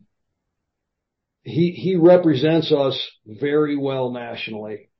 he 1.42 1.72
he 1.72 1.96
represents 1.96 2.72
us 2.72 3.10
very 3.26 3.76
well 3.76 4.10
nationally. 4.12 4.90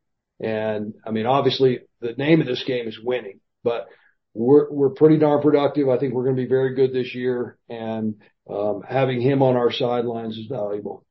And 0.41 0.95
I 1.07 1.11
mean, 1.11 1.27
obviously, 1.27 1.81
the 2.01 2.13
name 2.13 2.41
of 2.41 2.47
this 2.47 2.65
game 2.65 2.89
is 2.89 2.99
winning, 3.03 3.41
but 3.63 3.87
we're 4.35 4.71
we're 4.73 4.91
pretty 4.91 5.19
darn 5.19 5.43
productive. 5.43 5.89
I 5.89 5.99
think 5.99 6.15
we're 6.15 6.25
going 6.25 6.37
to 6.37 6.43
be 6.43 6.49
very 6.49 6.75
good 6.75 6.93
this 6.93 7.15
year, 7.15 7.59
and 7.69 8.17
um, 8.49 8.83
having 8.89 9.21
him 9.21 9.43
on 9.43 9.57
our 9.57 9.71
sidelines 9.71 10.37
is 10.37 10.47
valuable. 10.47 11.05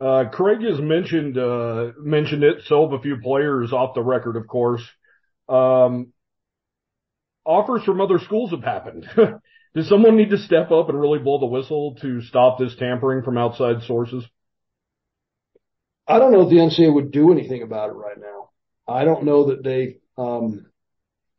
Uh, 0.00 0.24
Craig 0.30 0.62
has 0.62 0.80
mentioned 0.80 1.38
uh, 1.38 1.92
mentioned 1.98 2.44
it. 2.44 2.62
So 2.66 2.92
a 2.92 3.00
few 3.00 3.18
players 3.22 3.72
off 3.72 3.94
the 3.94 4.02
record, 4.02 4.36
of 4.36 4.46
course. 4.46 4.82
Um, 5.48 6.12
offers 7.46 7.84
from 7.84 8.00
other 8.00 8.18
schools 8.18 8.50
have 8.50 8.64
happened. 8.64 9.08
Does 9.74 9.88
someone 9.88 10.16
need 10.16 10.30
to 10.30 10.38
step 10.38 10.70
up 10.70 10.88
and 10.88 11.00
really 11.00 11.18
blow 11.18 11.38
the 11.38 11.46
whistle 11.46 11.96
to 12.00 12.22
stop 12.22 12.58
this 12.58 12.74
tampering 12.76 13.22
from 13.22 13.38
outside 13.38 13.82
sources? 13.82 14.24
I 16.08 16.18
don't 16.18 16.32
know 16.32 16.42
if 16.42 16.50
the 16.50 16.56
NCAA 16.56 16.94
would 16.94 17.10
do 17.10 17.32
anything 17.32 17.62
about 17.62 17.90
it 17.90 17.94
right 17.94 18.18
now. 18.18 18.50
I 18.88 19.04
don't 19.04 19.24
know 19.24 19.50
that 19.50 19.62
they, 19.62 19.98
um, 20.16 20.66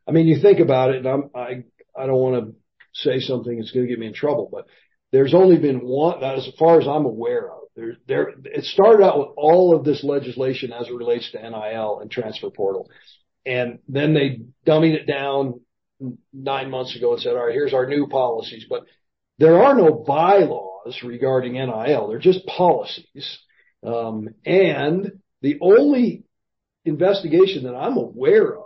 I 0.06 0.12
mean, 0.12 0.26
you 0.26 0.40
think 0.40 0.60
about 0.60 0.90
it 0.90 1.04
and 1.04 1.06
I'm, 1.06 1.30
I, 1.34 1.64
I 1.98 2.06
don't 2.06 2.20
want 2.20 2.44
to 2.44 2.54
say 2.92 3.20
something 3.20 3.58
that's 3.58 3.72
going 3.72 3.86
to 3.86 3.90
get 3.90 3.98
me 3.98 4.06
in 4.06 4.14
trouble, 4.14 4.48
but 4.52 4.66
there's 5.10 5.34
only 5.34 5.58
been 5.58 5.78
one, 5.78 6.22
as 6.22 6.48
far 6.58 6.80
as 6.80 6.86
I'm 6.86 7.06
aware 7.06 7.50
of, 7.50 7.58
there, 7.74 7.96
there, 8.06 8.34
it 8.44 8.64
started 8.64 9.04
out 9.04 9.18
with 9.18 9.28
all 9.36 9.74
of 9.74 9.84
this 9.84 10.04
legislation 10.04 10.72
as 10.72 10.88
it 10.88 10.94
relates 10.94 11.30
to 11.32 11.40
NIL 11.40 12.00
and 12.00 12.10
transfer 12.10 12.50
portal. 12.50 12.90
And 13.46 13.78
then 13.88 14.14
they 14.14 14.42
dummied 14.66 14.94
it 14.94 15.06
down 15.06 15.60
nine 16.32 16.70
months 16.70 16.96
ago 16.96 17.12
and 17.12 17.20
said, 17.20 17.32
all 17.32 17.46
right, 17.46 17.54
here's 17.54 17.74
our 17.74 17.86
new 17.86 18.06
policies. 18.06 18.66
But 18.68 18.84
there 19.38 19.62
are 19.62 19.74
no 19.74 20.04
bylaws 20.06 21.00
regarding 21.02 21.54
NIL. 21.54 22.08
They're 22.08 22.18
just 22.18 22.46
policies. 22.46 23.38
Um, 23.84 24.30
and 24.44 25.20
the 25.42 25.58
only 25.60 26.24
investigation 26.84 27.64
that 27.64 27.74
I'm 27.74 27.96
aware 27.96 28.56
of 28.56 28.64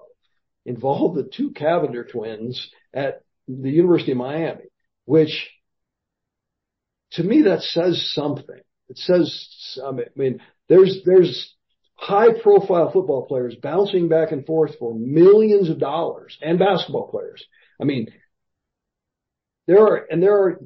involved 0.65 1.17
the 1.17 1.29
two 1.31 1.51
Cavinder 1.51 2.11
twins 2.11 2.71
at 2.95 3.23
the 3.49 3.71
University 3.71 4.13
of 4.13 4.19
Miami, 4.19 4.65
which 5.05 5.51
to 7.13 7.23
me 7.23 7.43
that 7.43 7.63
says 7.63 8.13
something. 8.15 8.61
It 8.89 8.99
says, 8.99 9.79
I 9.85 9.93
mean, 10.17 10.41
there's, 10.69 11.01
there's 11.05 11.55
high 12.03 12.33
profile 12.43 12.91
football 12.91 13.27
players 13.27 13.55
bouncing 13.55 14.09
back 14.09 14.33
and 14.33 14.45
forth 14.45 14.73
for 14.77 14.93
millions 14.93 15.71
of 15.71 15.79
dollars 15.79 16.37
and 16.43 16.59
basketball 16.59 17.09
players. 17.09 17.45
I 17.81 17.85
mean, 17.85 18.09
there 19.69 19.81
are, 19.81 20.07
and 20.11 20.21
there 20.21 20.37
are 20.37 20.61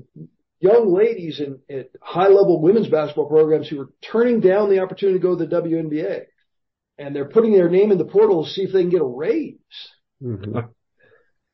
young 0.60 0.94
ladies 0.94 1.38
in 1.38 1.58
at 1.68 1.90
high 2.00 2.28
level 2.28 2.62
women's 2.62 2.88
basketball 2.88 3.28
programs 3.28 3.68
who 3.68 3.82
are 3.82 3.90
turning 4.10 4.40
down 4.40 4.70
the 4.70 4.78
opportunity 4.78 5.18
to 5.18 5.22
go 5.22 5.36
to 5.36 5.44
the 5.44 5.54
WNBA 5.54 6.22
and 6.96 7.14
they're 7.14 7.28
putting 7.28 7.52
their 7.52 7.68
name 7.68 7.92
in 7.92 7.98
the 7.98 8.06
portal 8.06 8.44
to 8.44 8.50
see 8.50 8.62
if 8.62 8.72
they 8.72 8.80
can 8.80 8.88
get 8.88 9.02
a 9.02 9.04
raise. 9.04 9.58
Mm-hmm. 10.22 10.56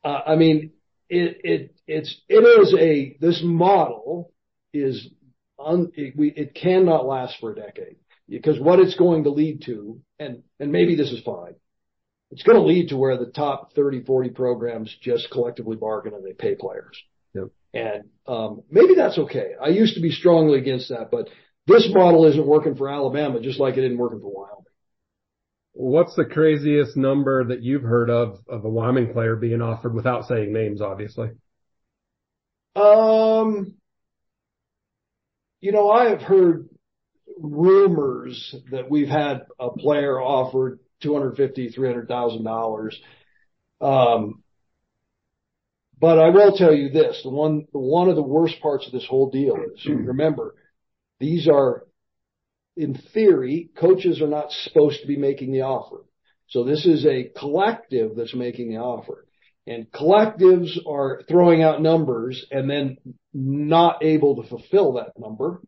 Uh, 0.04 0.08
I 0.08 0.36
mean, 0.36 0.70
it, 1.08 1.40
it, 1.42 1.74
it's, 1.88 2.20
it 2.28 2.36
is 2.36 2.72
a, 2.78 3.16
this 3.20 3.40
model 3.44 4.32
is 4.72 5.08
un, 5.58 5.90
it, 5.96 6.14
we, 6.16 6.28
it 6.28 6.54
cannot 6.54 7.04
last 7.04 7.34
for 7.40 7.50
a 7.50 7.56
decade 7.56 7.96
because 8.38 8.58
what 8.58 8.80
it's 8.80 8.94
going 8.94 9.24
to 9.24 9.30
lead 9.30 9.62
to, 9.66 10.00
and, 10.18 10.42
and 10.58 10.72
maybe 10.72 10.96
this 10.96 11.12
is 11.12 11.22
fine, 11.22 11.54
it's 12.30 12.42
going 12.42 12.58
to 12.58 12.64
lead 12.64 12.88
to 12.88 12.96
where 12.96 13.18
the 13.18 13.26
top 13.26 13.74
30, 13.74 14.04
40 14.04 14.30
programs 14.30 14.94
just 15.02 15.30
collectively 15.30 15.76
bargain 15.76 16.14
and 16.14 16.24
they 16.24 16.32
pay 16.32 16.54
players. 16.54 17.00
Yep. 17.34 17.48
And, 17.74 18.04
um, 18.26 18.62
maybe 18.70 18.94
that's 18.94 19.18
okay. 19.18 19.52
I 19.62 19.68
used 19.68 19.96
to 19.96 20.00
be 20.00 20.10
strongly 20.10 20.58
against 20.58 20.88
that, 20.88 21.10
but 21.10 21.28
this 21.66 21.88
model 21.92 22.26
isn't 22.26 22.46
working 22.46 22.74
for 22.74 22.88
Alabama, 22.88 23.40
just 23.40 23.60
like 23.60 23.76
it 23.76 23.84
isn't 23.84 23.98
working 23.98 24.20
for 24.20 24.32
Wyoming. 24.32 24.64
What's 25.74 26.14
the 26.16 26.24
craziest 26.24 26.96
number 26.96 27.44
that 27.44 27.62
you've 27.62 27.82
heard 27.82 28.10
of, 28.10 28.38
of 28.48 28.64
a 28.64 28.68
Wyoming 28.68 29.12
player 29.12 29.36
being 29.36 29.62
offered 29.62 29.94
without 29.94 30.26
saying 30.26 30.52
names, 30.52 30.80
obviously? 30.80 31.30
Um, 32.76 33.74
you 35.60 35.72
know, 35.72 35.90
I 35.90 36.10
have 36.10 36.22
heard 36.22 36.68
rumors 37.38 38.54
that 38.70 38.90
we've 38.90 39.08
had 39.08 39.42
a 39.58 39.70
player 39.70 40.20
offered 40.20 40.80
two 41.02 41.14
hundred 41.14 41.36
fifty, 41.36 41.68
three 41.68 41.88
hundred 41.88 42.08
thousand 42.08 42.44
dollars. 42.44 42.98
Um, 43.80 44.42
but 46.00 46.18
I 46.18 46.30
will 46.30 46.56
tell 46.56 46.74
you 46.74 46.90
this: 46.90 47.20
the 47.22 47.30
one, 47.30 47.66
one 47.72 48.08
of 48.08 48.16
the 48.16 48.22
worst 48.22 48.60
parts 48.60 48.86
of 48.86 48.92
this 48.92 49.06
whole 49.06 49.30
deal 49.30 49.56
is 49.74 49.86
remember 49.86 50.54
these 51.20 51.48
are, 51.48 51.86
in 52.76 52.94
theory, 53.14 53.70
coaches 53.76 54.20
are 54.20 54.28
not 54.28 54.50
supposed 54.50 55.00
to 55.00 55.06
be 55.06 55.16
making 55.16 55.52
the 55.52 55.62
offer. 55.62 56.04
So 56.48 56.64
this 56.64 56.84
is 56.84 57.06
a 57.06 57.30
collective 57.38 58.16
that's 58.16 58.34
making 58.34 58.70
the 58.70 58.78
offer. 58.78 59.26
And 59.66 59.90
collectives 59.92 60.76
are 60.88 61.22
throwing 61.28 61.62
out 61.62 61.80
numbers 61.80 62.44
and 62.50 62.68
then 62.68 62.98
not 63.32 64.02
able 64.02 64.42
to 64.42 64.48
fulfill 64.48 64.94
that 64.94 65.12
number. 65.16 65.62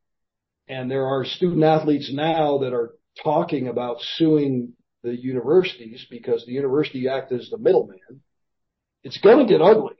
And 0.68 0.90
there 0.90 1.06
are 1.06 1.24
student 1.24 1.62
athletes 1.62 2.10
now 2.12 2.58
that 2.58 2.72
are 2.72 2.94
talking 3.22 3.68
about 3.68 3.98
suing 4.00 4.72
the 5.02 5.14
universities 5.14 6.06
because 6.10 6.44
the 6.44 6.52
university 6.52 7.08
act 7.08 7.32
as 7.32 7.48
the 7.50 7.58
middleman. 7.58 7.98
It's 9.02 9.18
going 9.18 9.46
to 9.46 9.52
get 9.52 9.60
ugly. 9.60 9.94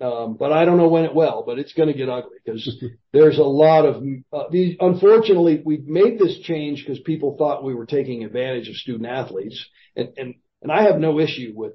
Um, 0.00 0.36
but 0.36 0.50
I 0.50 0.64
don't 0.64 0.78
know 0.78 0.88
when 0.88 1.04
it 1.04 1.14
will, 1.14 1.44
but 1.46 1.60
it's 1.60 1.74
going 1.74 1.88
to 1.88 1.96
get 1.96 2.08
ugly 2.08 2.38
because 2.44 2.82
there's 3.12 3.38
a 3.38 3.44
lot 3.44 3.84
of, 3.84 4.02
uh, 4.32 4.44
the, 4.50 4.76
unfortunately, 4.80 5.62
we 5.64 5.78
made 5.84 6.18
this 6.18 6.40
change 6.40 6.84
because 6.84 6.98
people 7.00 7.36
thought 7.36 7.62
we 7.62 7.74
were 7.74 7.86
taking 7.86 8.24
advantage 8.24 8.68
of 8.68 8.74
student 8.74 9.06
athletes. 9.06 9.64
And, 9.94 10.08
and, 10.16 10.34
and 10.60 10.72
I 10.72 10.84
have 10.84 10.98
no 10.98 11.20
issue 11.20 11.52
with 11.54 11.74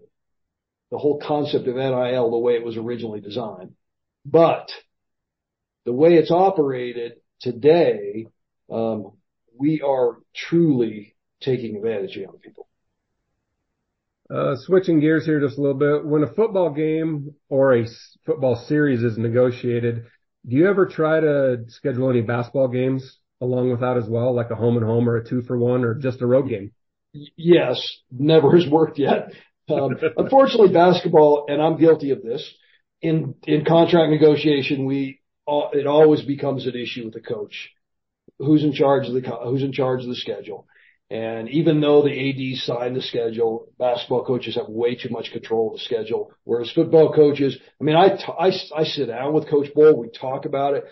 the 0.92 0.98
whole 0.98 1.22
concept 1.26 1.68
of 1.68 1.76
NIL 1.76 2.32
the 2.32 2.38
way 2.38 2.54
it 2.54 2.66
was 2.66 2.76
originally 2.76 3.22
designed. 3.22 3.76
But 4.26 4.70
the 5.86 5.94
way 5.94 6.16
it's 6.16 6.32
operated 6.32 7.14
today, 7.42 8.28
um, 8.72 9.14
we 9.58 9.82
are 9.82 10.18
truly 10.36 11.16
taking 11.42 11.76
advantage 11.78 12.16
of 12.16 12.22
young 12.24 12.38
people. 12.40 12.68
Uh, 14.30 14.56
switching 14.58 15.00
gears 15.00 15.26
here 15.26 15.40
just 15.40 15.58
a 15.58 15.62
little 15.62 15.78
bit. 15.78 16.06
When 16.06 16.24
a 16.24 16.34
football 16.34 16.70
game 16.70 17.34
or 17.50 17.78
a 17.78 17.86
football 18.26 18.56
series 18.68 19.02
is 19.02 19.18
negotiated, 19.18 20.06
do 20.46 20.56
you 20.56 20.68
ever 20.68 20.86
try 20.86 21.20
to 21.20 21.64
schedule 21.68 22.10
any 22.10 22.22
basketball 22.22 22.68
games 22.68 23.20
along 23.40 23.72
with 23.72 23.80
that 23.82 23.98
as 23.98 24.08
well, 24.10 24.36
like 24.36 24.50
a 24.50 24.56
home 24.56 24.76
and 24.76 24.86
home 24.86 25.08
or 25.10 25.18
a 25.18 25.28
two 25.28 25.42
for 25.44 25.58
one 25.58 25.86
or 25.86 25.94
just 25.96 26.22
a 26.22 26.28
road 26.28 26.50
game? 26.50 26.72
Yes, 27.36 27.82
never 28.12 28.52
has 28.56 28.68
worked 28.68 29.00
yet. 29.00 29.32
Um, 29.70 29.96
unfortunately, 30.18 30.74
basketball, 30.74 31.46
and 31.48 31.62
I'm 31.62 31.78
guilty 31.78 32.12
of 32.12 32.22
this, 32.22 32.54
in 33.02 33.36
in 33.46 33.64
contract 33.64 34.12
negotiation, 34.12 34.86
we 34.86 35.22
it 35.48 35.88
always 35.88 36.22
becomes 36.22 36.66
an 36.66 36.76
issue 36.76 37.06
with 37.06 37.14
the 37.14 37.22
coach. 37.22 37.72
Who's 38.40 38.64
in 38.64 38.74
charge 38.74 39.08
of 39.08 39.14
the 39.14 39.22
who's 39.22 39.64
in 39.64 39.72
charge 39.72 40.02
of 40.04 40.10
the 40.10 40.16
schedule? 40.16 40.68
And 41.10 41.48
even 41.50 41.80
though 41.80 42.02
the 42.02 42.12
AD 42.12 42.58
signed 42.58 42.96
the 42.96 43.02
schedule, 43.02 43.70
basketball 43.80 44.26
coaches 44.26 44.56
have 44.56 44.68
way 44.68 44.96
too 44.96 45.10
much 45.10 45.32
control 45.32 45.72
of 45.72 45.78
the 45.78 45.84
schedule. 45.86 46.34
Whereas 46.44 46.70
football 46.72 47.14
coaches, 47.14 47.58
I 47.80 47.84
mean, 47.86 47.96
I, 47.96 48.18
I, 48.38 48.52
I 48.76 48.84
sit 48.84 49.06
down 49.06 49.34
with 49.34 49.50
Coach 49.50 49.68
Bohl, 49.74 49.98
we 49.98 50.10
talk 50.10 50.44
about 50.44 50.74
it. 50.74 50.84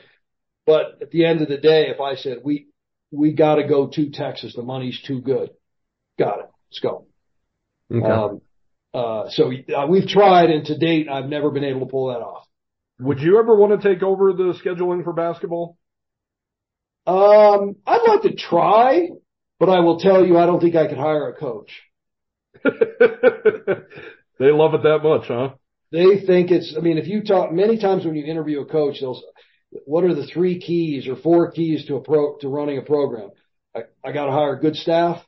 But 0.66 1.00
at 1.02 1.12
the 1.12 1.26
end 1.26 1.42
of 1.42 1.50
the 1.50 1.58
day, 1.58 1.90
if 1.90 2.00
I 2.00 2.16
said 2.16 2.38
we, 2.44 2.68
we 3.12 3.34
got 3.34 3.56
to 3.56 3.68
go 3.68 3.88
to 3.88 4.10
Texas, 4.10 4.56
the 4.56 4.64
money's 4.64 5.02
too 5.06 5.22
good. 5.22 5.50
Got 6.18 6.40
it. 6.40 6.50
Let's 6.70 6.80
go. 6.80 7.08
Okay. 7.94 8.06
Um, 8.06 8.42
uh, 8.94 9.30
so 9.30 9.52
uh, 9.52 9.86
we've 9.88 10.08
tried 10.08 10.50
and 10.50 10.66
to 10.66 10.78
date, 10.78 11.10
I've 11.10 11.26
never 11.26 11.52
been 11.52 11.66
able 11.66 11.82
to 11.82 11.86
pull 11.88 12.08
that 12.08 12.22
off. 12.22 12.48
Would 13.00 13.20
you 13.20 13.40
ever 13.40 13.56
want 13.56 13.80
to 13.80 13.88
take 13.88 14.04
over 14.04 14.34
the 14.34 14.54
scheduling 14.64 15.04
for 15.04 15.14
basketball? 15.14 15.78
Um, 17.06 17.76
I'd 17.86 18.08
like 18.08 18.22
to 18.24 18.36
try. 18.36 19.10
But 19.60 19.70
I 19.70 19.80
will 19.80 20.00
tell 20.00 20.26
you, 20.26 20.38
I 20.38 20.46
don't 20.46 20.60
think 20.60 20.76
I 20.76 20.88
could 20.88 20.98
hire 20.98 21.30
a 21.30 21.34
coach. 21.34 21.72
they 22.64 24.52
love 24.52 24.74
it 24.74 24.84
that 24.84 25.00
much, 25.02 25.28
huh? 25.28 25.54
They 25.92 26.26
think 26.26 26.52
it's, 26.52 26.76
I 26.78 26.82
mean, 26.82 26.98
if 26.98 27.08
you 27.08 27.24
talk 27.24 27.54
many 27.54 27.80
times 27.80 28.06
when 28.06 28.16
you 28.16 28.26
interview 28.26 28.62
a 28.62 28.66
coach, 28.66 28.98
they'll, 29.00 29.22
what 29.86 30.04
are 30.04 30.14
the 30.14 30.28
three 30.28 30.60
keys 30.60 31.08
or 31.08 31.16
four 31.16 31.52
keys 31.52 31.86
to 31.86 31.96
a 31.96 32.02
pro, 32.02 32.38
to 32.40 32.50
running 32.50 32.78
a 32.78 32.82
program? 32.82 33.30
I, 33.74 33.84
I 34.04 34.12
got 34.12 34.26
to 34.26 34.32
hire 34.32 34.58
good 34.58 34.76
staff. 34.76 35.24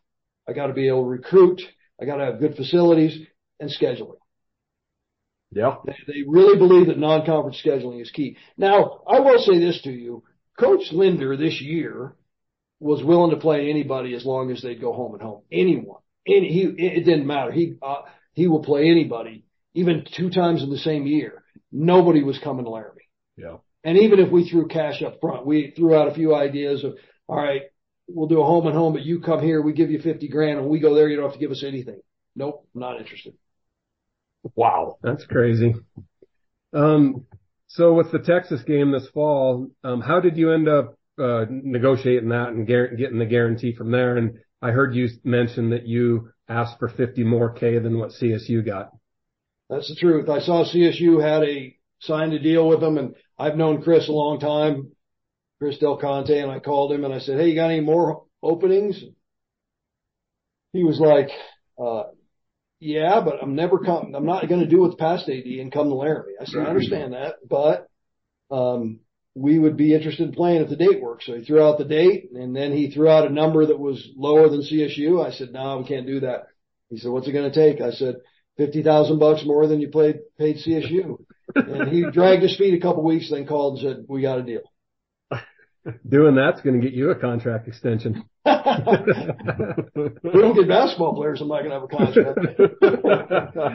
I 0.48 0.54
got 0.54 0.68
to 0.68 0.74
be 0.74 0.88
able 0.88 1.04
to 1.04 1.10
recruit. 1.10 1.62
I 2.02 2.06
got 2.06 2.18
to 2.18 2.26
have 2.26 2.40
good 2.40 2.56
facilities 2.56 3.18
and 3.60 3.70
scheduling. 3.70 4.18
Yeah. 5.52 5.76
They, 5.86 5.96
they 6.08 6.24
really 6.28 6.58
believe 6.58 6.88
that 6.88 6.98
non-conference 6.98 7.62
scheduling 7.64 8.02
is 8.02 8.12
key. 8.12 8.38
Now, 8.58 9.02
I 9.08 9.20
will 9.20 9.40
say 9.40 9.60
this 9.60 9.82
to 9.84 9.92
you. 9.92 10.24
Coach 10.60 10.92
Linder 10.92 11.38
this 11.38 11.62
year 11.62 12.16
was 12.80 13.04
willing 13.04 13.32
to 13.32 13.38
play 13.38 13.70
anybody 13.70 14.14
as 14.16 14.26
long 14.26 14.52
as 14.52 14.62
they'd 14.62 14.82
go 14.82 14.94
home 14.94 15.14
and 15.14 15.22
home. 15.22 15.44
Anyone. 15.52 16.02
Any, 16.28 16.52
he, 16.52 16.62
it 16.62 17.06
didn't 17.06 17.28
matter. 17.28 17.52
He, 17.52 17.76
uh, 17.82 18.02
he 18.34 18.48
will 18.48 18.64
play 18.64 18.90
anybody, 18.90 19.46
even 19.74 20.06
two 20.16 20.30
times 20.30 20.62
in 20.62 20.70
the 20.70 20.78
same 20.78 21.08
year. 21.08 21.44
Nobody 21.72 22.24
was 22.24 22.40
coming 22.40 22.66
to 22.66 22.72
Laramie. 22.72 23.10
Yeah. 23.38 23.58
And 23.84 23.98
even 23.98 24.20
if 24.20 24.32
we 24.32 24.50
threw 24.50 24.68
cash 24.68 25.02
up 25.02 25.22
front, 25.22 25.46
we 25.46 25.72
threw 25.76 25.96
out 25.96 26.10
a 26.10 26.14
few 26.14 26.36
ideas 26.36 26.84
of, 26.84 26.98
all 27.28 27.38
right, 27.38 27.62
we'll 28.08 28.28
do 28.28 28.42
a 28.42 28.46
home 28.46 28.68
and 28.68 28.76
home, 28.76 28.94
but 28.94 29.04
you 29.04 29.22
come 29.22 29.42
here, 29.42 29.62
we 29.62 29.74
give 29.74 29.92
you 29.92 30.00
50 30.00 30.28
grand 30.28 30.60
and 30.60 30.68
we 30.68 30.80
go 30.80 30.94
there, 30.94 31.08
you 31.08 31.16
don't 31.16 31.26
have 31.26 31.34
to 31.34 31.40
give 31.40 31.52
us 31.52 31.64
anything. 31.66 32.02
Nope, 32.36 32.68
not 32.74 33.00
interested. 33.00 33.34
Wow. 34.56 34.98
That's 35.02 35.26
crazy. 35.26 35.76
Um, 36.74 37.26
so 37.68 37.94
with 37.94 38.12
the 38.12 38.20
Texas 38.20 38.62
game 38.64 38.92
this 38.92 39.08
fall, 39.14 39.68
um, 39.84 40.02
how 40.02 40.20
did 40.20 40.38
you 40.38 40.52
end 40.52 40.68
up 40.68 40.98
uh, 41.20 41.46
negotiating 41.50 42.30
that 42.30 42.50
and 42.50 42.68
getting 42.68 43.18
the 43.18 43.26
guarantee 43.26 43.74
from 43.74 43.92
there. 43.92 44.18
And 44.18 44.40
I 44.62 44.72
heard 44.72 44.94
you 44.94 45.10
mention 45.24 45.72
that 45.72 45.88
you 45.88 46.30
asked 46.48 46.80
for 46.80 46.90
50 46.90 47.24
more 47.24 47.52
K 47.54 47.80
than 47.80 47.98
what 47.98 48.12
CSU 48.12 48.66
got. 48.66 48.92
That's 49.70 49.90
the 49.90 49.96
truth. 49.96 50.30
I 50.30 50.40
saw 50.40 50.64
CSU 50.64 51.22
had 51.22 51.44
a 51.44 51.76
signed 52.00 52.34
a 52.34 52.40
deal 52.40 52.68
with 52.68 52.80
them 52.80 52.98
and 52.98 53.16
I've 53.38 53.58
known 53.58 53.82
Chris 53.82 54.08
a 54.08 54.12
long 54.12 54.40
time, 54.40 54.92
Chris 55.60 55.80
Del 55.80 55.98
Conte, 55.98 56.38
and 56.38 56.52
I 56.52 56.60
called 56.60 56.92
him 56.92 57.04
and 57.04 57.14
I 57.14 57.20
said, 57.20 57.40
Hey, 57.40 57.50
you 57.50 57.56
got 57.56 57.72
any 57.72 57.82
more 57.82 58.26
openings? 58.44 59.04
He 60.74 60.84
was 60.84 61.00
like, 61.00 61.30
uh, 61.84 62.12
yeah, 62.80 63.22
but 63.24 63.42
I'm 63.42 63.56
never 63.56 63.80
come, 63.80 64.14
I'm 64.16 64.26
not 64.26 64.48
going 64.48 64.62
to 64.62 64.68
do 64.68 64.82
what's 64.82 64.96
past 64.96 65.30
AD 65.30 65.46
and 65.46 65.72
come 65.72 65.90
to 65.90 65.96
Laramie. 65.96 66.34
I 66.40 66.46
said, 66.46 66.62
I 66.62 66.70
understand 66.70 67.14
that, 67.14 67.36
but, 67.48 67.90
um, 68.52 69.00
we 69.36 69.60
would 69.60 69.78
be 69.78 69.94
interested 69.94 70.28
in 70.28 70.34
playing 70.34 70.62
if 70.64 70.70
the 70.70 70.76
date 70.76 71.00
works. 71.00 71.28
So 71.28 71.36
he 71.36 71.44
threw 71.44 71.62
out 71.62 71.78
the 71.78 71.86
date 71.86 72.32
and 72.34 72.56
then 72.56 72.72
he 72.72 72.90
threw 72.90 73.08
out 73.08 73.28
a 73.28 73.34
number 73.34 73.68
that 73.68 73.80
was 73.80 74.08
lower 74.16 74.50
than 74.50 74.62
CSU. 74.64 75.24
I 75.24 75.30
said, 75.32 75.52
no, 75.52 75.78
we 75.78 75.88
can't 75.88 76.08
do 76.08 76.22
that. 76.22 76.48
He 76.90 76.98
said, 76.98 77.12
what's 77.12 77.28
it 77.28 77.34
going 77.34 77.52
to 77.52 77.56
take? 77.56 77.80
I 77.80 77.92
said, 77.92 78.16
50,000 78.58 79.20
bucks 79.20 79.44
more 79.46 79.68
than 79.68 79.80
you 79.80 79.90
played, 79.90 80.20
paid 80.38 80.58
CSU. 80.58 81.18
and 81.56 81.90
he 81.90 82.10
dragged 82.12 82.42
his 82.42 82.58
feet 82.58 82.74
a 82.74 82.82
couple 82.82 83.04
weeks, 83.04 83.30
then 83.30 83.46
called 83.46 83.80
and 83.80 83.88
said, 83.88 84.06
we 84.10 84.22
got 84.22 84.40
a 84.40 84.44
deal. 84.44 84.62
Doing 86.08 86.36
that's 86.36 86.62
going 86.62 86.80
to 86.80 86.86
get 86.86 86.94
you 86.96 87.10
a 87.12 87.16
contract 87.16 87.68
extension. 87.68 88.24
we 88.46 88.54
don't 88.54 90.56
get 90.56 90.68
basketball 90.68 91.16
players. 91.16 91.42
I'm 91.42 91.48
not 91.48 91.64
going 91.64 91.72
to 91.72 91.80
have 91.80 91.84
a 91.84 91.88
contract. 91.88 92.40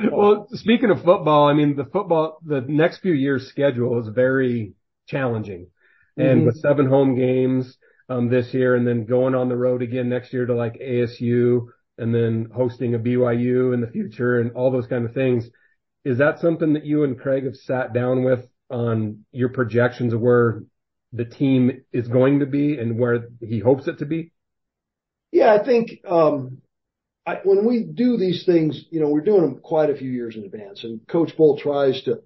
well, 0.13 0.47
speaking 0.53 0.91
of 0.91 1.03
football, 1.03 1.49
I 1.49 1.55
mean, 1.55 1.75
the 1.77 1.85
football, 1.85 2.39
the 2.45 2.65
next 2.67 3.01
few 3.01 3.13
years 3.13 3.49
schedule 3.49 4.01
is 4.01 4.09
very 4.09 4.75
challenging. 5.07 5.69
And 6.17 6.41
mm-hmm. 6.41 6.47
with 6.47 6.61
seven 6.61 6.87
home 6.87 7.17
games, 7.17 7.77
um, 8.09 8.29
this 8.29 8.53
year 8.53 8.75
and 8.75 8.87
then 8.87 9.05
going 9.05 9.35
on 9.35 9.49
the 9.49 9.57
road 9.57 9.83
again 9.83 10.09
next 10.09 10.33
year 10.33 10.47
to 10.47 10.55
like 10.55 10.81
ASU 10.81 11.67
and 11.99 12.15
then 12.15 12.49
hosting 12.55 12.95
a 12.95 12.99
BYU 12.99 13.75
in 13.75 13.81
the 13.81 13.87
future 13.87 14.41
and 14.41 14.53
all 14.53 14.71
those 14.71 14.87
kind 14.87 15.05
of 15.05 15.15
things. 15.15 15.49
Is 16.05 16.19
that 16.19 16.41
something 16.41 16.73
that 16.73 16.85
you 16.85 17.05
and 17.05 17.19
Craig 17.19 17.45
have 17.45 17.57
sat 17.57 17.93
down 17.93 18.25
with 18.25 18.45
on 18.71 19.25
your 19.31 19.51
projections 19.51 20.13
of 20.13 20.21
where 20.21 20.63
the 21.13 21.25
team 21.25 21.85
is 21.93 22.09
going 22.09 22.41
to 22.41 22.47
be 22.47 22.79
and 22.79 22.99
where 22.99 23.29
he 23.41 23.59
hopes 23.59 23.87
it 23.87 23.99
to 23.99 24.07
be? 24.07 24.33
Yeah, 25.31 25.53
I 25.55 25.65
think 25.65 25.91
um, 26.07 26.63
when 27.45 27.67
we 27.67 27.85
do 27.85 28.17
these 28.17 28.45
things, 28.45 28.85
you 28.91 29.01
know, 29.01 29.09
we're 29.09 29.21
doing 29.23 29.43
them 29.43 29.61
quite 29.63 29.91
a 29.91 29.97
few 29.97 30.11
years 30.11 30.37
in 30.37 30.45
advance, 30.45 30.85
and 30.85 31.07
Coach 31.07 31.37
Bohl 31.37 31.59
tries 31.59 32.03
to 32.03 32.23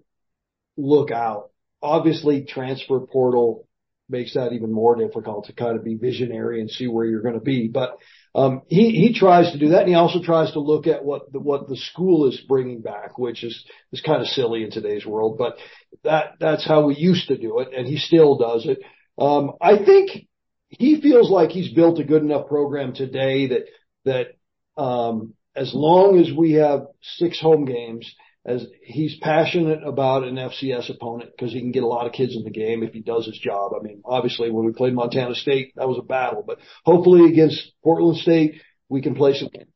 look 0.76 1.10
out. 1.10 1.50
Obviously, 1.82 2.44
transfer 2.44 3.00
portal 3.00 3.68
makes 4.08 4.34
that 4.34 4.52
even 4.52 4.72
more 4.72 4.96
difficult 4.96 5.46
to 5.46 5.52
kind 5.52 5.76
of 5.76 5.84
be 5.84 5.96
visionary 5.96 6.60
and 6.60 6.70
see 6.70 6.86
where 6.86 7.04
you're 7.04 7.22
going 7.22 7.34
to 7.34 7.40
be. 7.40 7.68
But 7.68 7.98
um, 8.36 8.60
he 8.68 8.90
he 8.90 9.18
tries 9.18 9.50
to 9.52 9.58
do 9.58 9.70
that, 9.70 9.80
and 9.80 9.88
he 9.88 9.94
also 9.94 10.22
tries 10.22 10.52
to 10.52 10.60
look 10.60 10.86
at 10.86 11.02
what 11.02 11.32
the, 11.32 11.40
what 11.40 11.68
the 11.68 11.76
school 11.76 12.28
is 12.28 12.38
bringing 12.46 12.82
back, 12.82 13.18
which 13.18 13.42
is 13.42 13.64
is 13.92 14.02
kind 14.02 14.20
of 14.20 14.28
silly 14.28 14.62
in 14.62 14.70
today's 14.70 15.06
world. 15.06 15.38
But 15.38 15.56
that 16.04 16.34
that's 16.38 16.66
how 16.66 16.84
we 16.84 16.96
used 16.96 17.28
to 17.28 17.38
do 17.38 17.60
it, 17.60 17.68
and 17.74 17.86
he 17.86 17.96
still 17.96 18.36
does 18.36 18.66
it. 18.66 18.80
Um, 19.18 19.52
I 19.58 19.78
think 19.82 20.28
he 20.68 21.00
feels 21.00 21.30
like 21.30 21.48
he's 21.48 21.72
built 21.72 21.98
a 21.98 22.04
good 22.04 22.20
enough 22.20 22.46
program 22.46 22.92
today 22.92 23.46
that 23.46 23.64
that 24.04 24.80
um, 24.80 25.32
as 25.54 25.72
long 25.72 26.20
as 26.20 26.30
we 26.30 26.52
have 26.52 26.88
six 27.00 27.40
home 27.40 27.64
games 27.64 28.14
as 28.46 28.64
he's 28.80 29.18
passionate 29.20 29.82
about 29.84 30.22
an 30.22 30.36
FCS 30.36 30.88
opponent 30.88 31.30
because 31.36 31.52
he 31.52 31.60
can 31.60 31.72
get 31.72 31.82
a 31.82 31.88
lot 31.88 32.06
of 32.06 32.12
kids 32.12 32.36
in 32.36 32.44
the 32.44 32.50
game 32.50 32.84
if 32.84 32.92
he 32.92 33.00
does 33.00 33.26
his 33.26 33.38
job. 33.38 33.72
I 33.78 33.82
mean, 33.82 34.02
obviously 34.04 34.50
when 34.50 34.64
we 34.64 34.72
played 34.72 34.94
Montana 34.94 35.34
State, 35.34 35.72
that 35.74 35.88
was 35.88 35.98
a 35.98 36.06
battle, 36.06 36.44
but 36.46 36.58
hopefully 36.84 37.30
against 37.30 37.72
Portland 37.82 38.18
State, 38.18 38.62
we 38.88 39.02
can 39.02 39.16
play 39.16 39.34
some 39.34 39.48
games. 39.52 39.66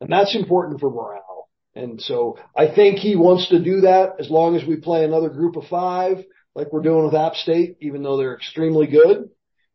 And 0.00 0.10
that's 0.12 0.36
important 0.36 0.78
for 0.78 0.90
morale. 0.90 1.48
And 1.74 2.00
so 2.00 2.38
I 2.56 2.72
think 2.72 2.98
he 2.98 3.16
wants 3.16 3.48
to 3.48 3.62
do 3.62 3.82
that 3.82 4.14
as 4.20 4.30
long 4.30 4.56
as 4.56 4.66
we 4.66 4.76
play 4.76 5.04
another 5.04 5.28
group 5.28 5.56
of 5.56 5.64
five, 5.64 6.18
like 6.54 6.72
we're 6.72 6.82
doing 6.82 7.04
with 7.04 7.14
App 7.14 7.34
State, 7.34 7.76
even 7.80 8.02
though 8.02 8.16
they're 8.16 8.34
extremely 8.34 8.86
good. 8.86 9.28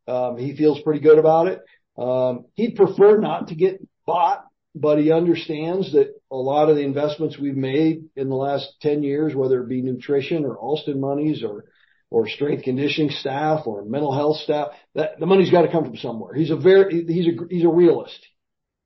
Um, 0.07 0.37
he 0.37 0.55
feels 0.55 0.81
pretty 0.81 1.01
good 1.01 1.19
about 1.19 1.47
it. 1.47 1.61
Um, 1.97 2.45
he'd 2.53 2.75
prefer 2.75 3.17
not 3.19 3.49
to 3.49 3.55
get 3.55 3.85
bought 4.05 4.44
but 4.75 4.99
he 4.99 5.11
understands 5.11 5.93
that 5.93 6.13
a 6.29 6.35
lot 6.35 6.69
of 6.69 6.75
the 6.75 6.83
investments 6.83 7.39
we've 7.39 7.55
made 7.55 8.09
in 8.17 8.27
the 8.27 8.35
last 8.35 8.75
10 8.81 9.03
years, 9.03 9.33
whether 9.33 9.63
it 9.63 9.69
be 9.69 9.81
nutrition 9.81 10.43
or 10.43 10.57
Alston 10.57 10.99
monies 10.99 11.43
or, 11.43 11.63
or 12.11 12.27
strength 12.27 12.63
conditioning 12.63 13.09
staff 13.09 13.65
or 13.65 13.85
mental 13.85 14.13
health 14.13 14.37
staff, 14.37 14.69
that 14.93 15.17
the 15.17 15.25
money's 15.25 15.49
got 15.49 15.61
to 15.61 15.71
come 15.71 15.85
from 15.85 15.95
somewhere. 15.95 16.33
He's 16.33 16.51
a 16.51 16.57
very, 16.57 17.05
he's 17.05 17.27
a, 17.27 17.31
he's 17.49 17.63
a 17.63 17.69
realist. 17.69 18.19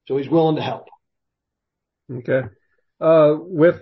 So 0.07 0.17
he's 0.17 0.29
willing 0.29 0.57
to 0.57 0.61
help. 0.61 0.85
Okay. 2.11 2.41
Uh, 3.01 3.35
with 3.39 3.77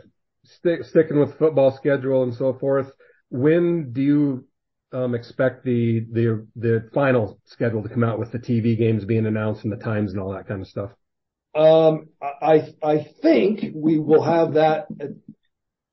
stick, 0.46 0.86
sticking 0.86 1.20
with 1.20 1.38
football 1.38 1.76
schedule 1.76 2.24
and 2.24 2.34
so 2.34 2.54
forth, 2.54 2.88
when 3.30 3.92
do 3.92 4.02
you 4.02 4.46
um, 4.94 5.14
expect 5.14 5.66
the, 5.66 6.06
the, 6.10 6.48
the 6.56 6.90
final 6.94 7.38
schedule 7.48 7.84
to 7.84 7.90
come 7.90 8.06
out 8.06 8.18
with 8.18 8.32
the 8.32 8.40
TV 8.40 8.78
games 8.78 9.04
being 9.04 9.26
announced 9.26 9.66
and 9.66 9.74
the 9.74 9.84
times 9.84 10.14
and 10.14 10.22
all 10.22 10.32
that 10.32 10.48
kind 10.48 10.62
of 10.62 10.68
stuff? 10.68 10.92
Um, 11.56 12.10
I 12.22 12.74
I 12.84 13.08
think 13.22 13.74
we 13.74 13.98
will 13.98 14.24
have 14.24 14.54
that 14.54 14.88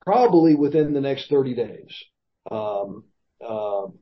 probably 0.02 0.54
within 0.54 0.92
the 0.92 1.00
next 1.00 1.30
30 1.30 1.54
days. 1.54 2.04
Um, 2.50 3.04
um, 3.46 3.98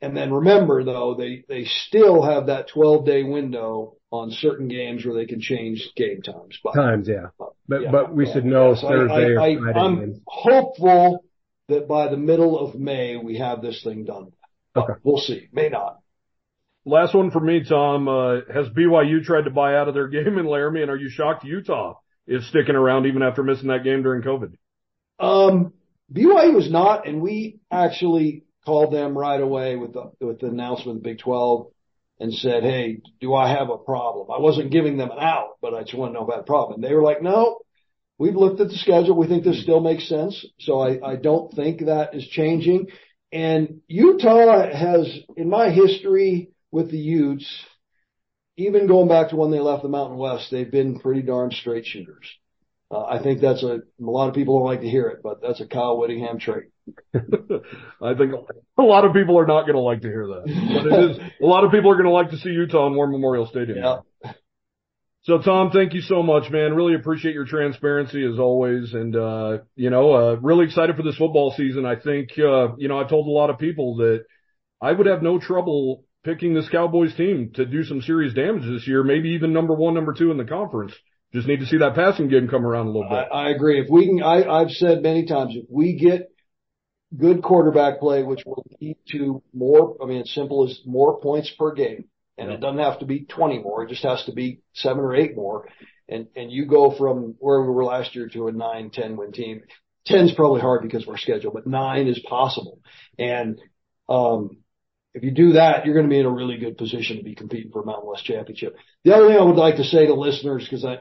and 0.00 0.16
then 0.16 0.32
remember, 0.32 0.84
though, 0.84 1.16
they 1.18 1.44
they 1.48 1.64
still 1.64 2.22
have 2.22 2.46
that 2.46 2.68
12-day 2.74 3.24
window 3.24 3.96
on 4.10 4.30
certain 4.30 4.68
games 4.68 5.04
where 5.04 5.14
they 5.14 5.26
can 5.26 5.40
change 5.40 5.90
game 5.96 6.22
times. 6.22 6.58
Times, 6.74 7.08
yeah. 7.08 7.30
But 7.66 8.14
we 8.14 8.30
should 8.32 8.44
know 8.44 8.74
Thursday 8.74 9.32
or 9.32 9.36
Friday. 9.36 9.78
I'm 9.78 10.22
hopeful 10.26 11.24
that 11.68 11.88
by 11.88 12.08
the 12.08 12.16
middle 12.16 12.58
of 12.58 12.76
May, 12.76 13.16
we 13.16 13.38
have 13.38 13.60
this 13.60 13.82
thing 13.82 14.04
done. 14.04 14.32
Okay. 14.76 14.94
We'll 15.02 15.18
see. 15.18 15.48
May 15.52 15.68
not. 15.68 15.98
Last 16.84 17.14
one 17.14 17.30
for 17.30 17.40
me, 17.40 17.64
Tom. 17.68 18.08
Uh, 18.08 18.40
has 18.52 18.68
BYU 18.68 19.22
tried 19.22 19.44
to 19.44 19.50
buy 19.50 19.76
out 19.76 19.88
of 19.88 19.94
their 19.94 20.08
game 20.08 20.38
in 20.38 20.46
Laramie, 20.46 20.82
and 20.82 20.90
are 20.90 20.96
you 20.96 21.10
shocked 21.10 21.44
Utah 21.44 21.94
is 22.26 22.46
sticking 22.48 22.76
around 22.76 23.06
even 23.06 23.22
after 23.22 23.42
missing 23.42 23.68
that 23.68 23.84
game 23.84 24.02
during 24.02 24.22
COVID? 24.22 24.54
Um, 25.18 25.72
BYU 26.12 26.54
was 26.54 26.70
not, 26.70 27.06
and 27.06 27.20
we 27.20 27.60
actually 27.70 28.44
called 28.64 28.92
them 28.92 29.16
right 29.16 29.40
away 29.40 29.76
with 29.76 29.94
the 29.94 30.12
with 30.20 30.40
the 30.40 30.46
announcement 30.46 30.98
of 30.98 31.02
the 31.02 31.08
Big 31.08 31.18
12 31.18 31.66
and 32.20 32.32
said, 32.32 32.62
"Hey, 32.62 33.00
do 33.20 33.34
I 33.34 33.50
have 33.50 33.70
a 33.70 33.78
problem?" 33.78 34.30
I 34.30 34.40
wasn't 34.40 34.70
giving 34.70 34.96
them 34.96 35.10
an 35.10 35.18
out, 35.18 35.56
but 35.60 35.74
I 35.74 35.82
just 35.82 35.94
want 35.94 36.10
to 36.10 36.14
know 36.14 36.24
if 36.24 36.30
I 36.30 36.34
had 36.36 36.40
a 36.40 36.44
problem. 36.44 36.76
And 36.76 36.84
they 36.84 36.94
were 36.94 37.02
like, 37.02 37.22
"No, 37.22 37.60
we've 38.18 38.36
looked 38.36 38.60
at 38.60 38.68
the 38.68 38.76
schedule. 38.76 39.16
We 39.16 39.26
think 39.26 39.44
this 39.44 39.62
still 39.62 39.80
makes 39.80 40.08
sense." 40.08 40.44
So 40.60 40.80
I, 40.80 41.12
I 41.12 41.16
don't 41.16 41.52
think 41.52 41.86
that 41.86 42.14
is 42.14 42.26
changing. 42.26 42.88
And 43.30 43.82
Utah 43.88 44.68
has, 44.70 45.06
in 45.36 45.50
my 45.50 45.70
history, 45.70 46.50
with 46.70 46.90
the 46.90 46.98
Utes, 46.98 47.64
even 48.56 48.86
going 48.86 49.08
back 49.08 49.30
to 49.30 49.36
when 49.36 49.50
they 49.50 49.60
left 49.60 49.82
the 49.82 49.88
Mountain 49.88 50.18
West, 50.18 50.48
they've 50.50 50.70
been 50.70 50.98
pretty 51.00 51.22
darn 51.22 51.50
straight 51.50 51.86
shooters. 51.86 52.26
Uh, 52.90 53.04
I 53.04 53.22
think 53.22 53.40
that's 53.40 53.62
a, 53.62 53.76
a 53.76 53.82
lot 54.00 54.28
of 54.28 54.34
people 54.34 54.58
don't 54.58 54.66
like 54.66 54.80
to 54.80 54.88
hear 54.88 55.08
it, 55.08 55.20
but 55.22 55.42
that's 55.42 55.60
a 55.60 55.66
Kyle 55.66 55.98
Whittingham 55.98 56.38
trait. 56.38 56.70
I 57.14 58.14
think 58.14 58.32
a 58.78 58.82
lot 58.82 59.04
of 59.04 59.12
people 59.12 59.38
are 59.38 59.46
not 59.46 59.62
going 59.62 59.74
to 59.74 59.80
like 59.80 60.00
to 60.00 60.08
hear 60.08 60.26
that, 60.26 60.44
but 60.46 60.86
it 60.86 61.10
is, 61.10 61.18
a 61.42 61.46
lot 61.46 61.64
of 61.64 61.70
people 61.70 61.90
are 61.90 61.96
going 61.96 62.06
to 62.06 62.10
like 62.10 62.30
to 62.30 62.38
see 62.38 62.48
Utah 62.48 62.86
in 62.86 62.94
War 62.94 63.06
Memorial 63.06 63.46
Stadium. 63.46 63.78
Yeah. 63.78 64.32
So 65.22 65.36
Tom, 65.36 65.70
thank 65.70 65.92
you 65.92 66.00
so 66.00 66.22
much, 66.22 66.50
man. 66.50 66.74
Really 66.74 66.94
appreciate 66.94 67.34
your 67.34 67.44
transparency 67.44 68.24
as 68.24 68.38
always. 68.38 68.94
And, 68.94 69.14
uh, 69.14 69.58
you 69.76 69.90
know, 69.90 70.12
uh, 70.14 70.36
really 70.36 70.64
excited 70.64 70.96
for 70.96 71.02
this 71.02 71.16
football 71.16 71.52
season. 71.54 71.84
I 71.84 71.96
think, 71.96 72.30
uh, 72.38 72.74
you 72.78 72.88
know, 72.88 72.98
I've 72.98 73.10
told 73.10 73.26
a 73.26 73.30
lot 73.30 73.50
of 73.50 73.58
people 73.58 73.96
that 73.96 74.24
I 74.80 74.90
would 74.90 75.06
have 75.06 75.22
no 75.22 75.38
trouble 75.38 76.04
picking 76.24 76.54
this 76.54 76.68
Cowboys 76.68 77.14
team 77.14 77.52
to 77.54 77.64
do 77.64 77.84
some 77.84 78.02
serious 78.02 78.34
damage 78.34 78.64
this 78.64 78.86
year, 78.86 79.02
maybe 79.02 79.30
even 79.30 79.52
number 79.52 79.74
one, 79.74 79.94
number 79.94 80.12
two 80.12 80.30
in 80.30 80.36
the 80.36 80.44
conference. 80.44 80.92
Just 81.32 81.46
need 81.46 81.60
to 81.60 81.66
see 81.66 81.78
that 81.78 81.94
passing 81.94 82.28
game 82.28 82.48
come 82.48 82.64
around 82.64 82.86
a 82.86 82.90
little 82.90 83.08
bit. 83.08 83.28
I, 83.30 83.48
I 83.48 83.50
agree. 83.50 83.80
If 83.80 83.90
we 83.90 84.06
can, 84.06 84.22
I, 84.22 84.44
I've 84.44 84.70
said 84.70 85.02
many 85.02 85.26
times, 85.26 85.54
if 85.54 85.66
we 85.68 85.98
get 85.98 86.30
good 87.16 87.42
quarterback 87.42 88.00
play, 88.00 88.22
which 88.22 88.42
will 88.46 88.64
lead 88.80 88.96
to 89.10 89.42
more, 89.52 89.96
I 90.02 90.06
mean, 90.06 90.20
it's 90.20 90.34
simple 90.34 90.66
as 90.68 90.80
more 90.86 91.20
points 91.20 91.52
per 91.58 91.72
game. 91.72 92.06
And 92.38 92.52
it 92.52 92.60
doesn't 92.60 92.78
have 92.78 93.00
to 93.00 93.04
be 93.04 93.24
20 93.24 93.58
more. 93.58 93.82
It 93.82 93.88
just 93.88 94.04
has 94.04 94.24
to 94.26 94.32
be 94.32 94.60
seven 94.72 95.00
or 95.00 95.14
eight 95.14 95.34
more. 95.34 95.68
And, 96.08 96.28
and 96.36 96.52
you 96.52 96.66
go 96.66 96.96
from 96.96 97.34
where 97.40 97.60
we 97.60 97.68
were 97.68 97.84
last 97.84 98.14
year 98.14 98.28
to 98.28 98.46
a 98.46 98.52
nine, 98.52 98.90
10 98.90 99.16
win 99.16 99.32
team. 99.32 99.62
10 100.06 100.26
is 100.26 100.32
probably 100.34 100.60
hard 100.60 100.82
because 100.82 101.02
of 101.02 101.08
our 101.08 101.18
schedule, 101.18 101.50
but 101.52 101.66
nine 101.66 102.06
is 102.06 102.20
possible. 102.20 102.78
And, 103.18 103.60
um, 104.08 104.58
if 105.18 105.24
you 105.24 105.32
do 105.32 105.52
that, 105.54 105.84
you're 105.84 105.94
going 105.94 106.06
to 106.06 106.10
be 106.10 106.20
in 106.20 106.26
a 106.26 106.30
really 106.30 106.58
good 106.58 106.78
position 106.78 107.16
to 107.16 107.24
be 107.24 107.34
competing 107.34 107.72
for 107.72 107.82
a 107.82 107.84
Mountain 107.84 108.08
West 108.08 108.24
championship. 108.24 108.76
The 109.04 109.14
other 109.14 109.26
thing 109.26 109.36
I 109.36 109.42
would 109.42 109.56
like 109.56 109.76
to 109.76 109.84
say 109.84 110.06
to 110.06 110.14
listeners, 110.14 110.62
because 110.62 110.84
I, 110.84 110.98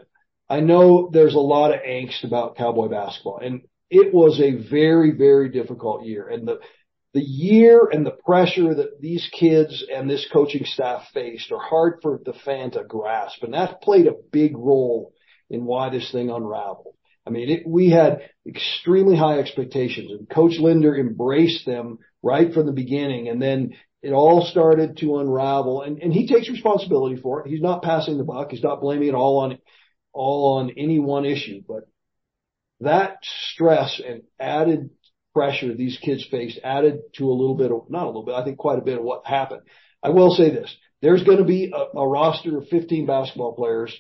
I 0.50 0.60
know 0.60 1.10
there's 1.14 1.36
a 1.36 1.40
lot 1.40 1.72
of 1.72 1.82
angst 1.82 2.24
about 2.24 2.58
Cowboy 2.58 2.88
basketball 2.88 3.40
and 3.44 3.62
it 3.92 4.12
was 4.12 4.42
a 4.42 4.70
very, 4.70 5.12
very 5.12 5.50
difficult 5.50 6.04
year 6.04 6.28
and 6.28 6.48
the, 6.48 6.60
the 7.14 7.22
year 7.22 7.88
and 7.92 8.06
the 8.06 8.18
pressure 8.26 8.74
that 8.74 9.00
these 9.00 9.30
kids 9.32 9.86
and 9.94 10.10
this 10.10 10.28
coaching 10.34 10.66
staff 10.66 11.04
faced 11.14 11.52
are 11.52 11.62
hard 11.62 12.00
for 12.02 12.20
the 12.26 12.34
fan 12.34 12.72
to 12.72 12.84
grasp. 12.84 13.44
And 13.44 13.54
that 13.54 13.82
played 13.82 14.08
a 14.08 14.16
big 14.32 14.58
role 14.58 15.14
in 15.50 15.64
why 15.64 15.90
this 15.90 16.12
thing 16.12 16.32
unraveled. 16.32 16.96
I 17.26 17.30
mean, 17.30 17.50
it, 17.50 17.68
we 17.68 17.92
had 17.92 18.30
extremely 18.48 19.16
high 19.16 19.40
expectations 19.40 20.12
and 20.12 20.30
coach 20.30 20.58
Linder 20.58 20.98
embraced 20.98 21.68
them 21.68 22.00
right 22.24 22.52
from 22.52 22.66
the 22.66 22.74
beginning. 22.74 23.28
And 23.30 23.42
then 23.42 23.74
it 24.08 24.14
all 24.14 24.46
started 24.46 24.96
to 24.98 25.18
unravel 25.18 25.82
and, 25.82 26.02
and 26.02 26.14
he 26.14 26.28
takes 26.28 26.50
responsibility 26.50 27.20
for 27.22 27.42
it. 27.42 27.50
He's 27.50 27.62
not 27.62 27.84
passing 27.84 28.18
the 28.18 28.24
buck. 28.24 28.52
He's 28.52 28.64
not 28.64 28.80
blaming 28.80 29.10
it 29.10 29.14
all 29.14 29.40
on, 29.40 29.58
all 30.14 30.60
on 30.60 30.72
any 30.78 30.98
one 30.98 31.26
issue, 31.26 31.62
but 31.68 31.90
that 32.80 33.18
stress 33.52 34.00
and 34.06 34.22
added 34.40 34.92
pressure 35.34 35.74
these 35.74 36.00
kids 36.02 36.26
faced 36.32 36.58
added 36.64 37.02
to 37.16 37.26
a 37.26 37.36
little 37.36 37.56
bit 37.56 37.70
of, 37.70 37.90
not 37.90 38.04
a 38.04 38.08
little 38.08 38.24
bit, 38.24 38.36
I 38.36 38.46
think 38.46 38.58
quite 38.58 38.80
a 38.80 38.84
bit 38.84 38.98
of 38.98 39.04
what 39.04 39.28
happened. 39.28 39.64
I 40.02 40.12
will 40.12 40.34
say 40.34 40.52
this. 40.52 40.74
There's 41.02 41.26
going 41.26 41.40
to 41.40 41.44
be 41.44 41.74
a, 41.76 41.98
a 41.98 42.08
roster 42.08 42.58
of 42.58 42.70
15 42.70 43.08
basketball 43.08 43.56
players 43.56 43.94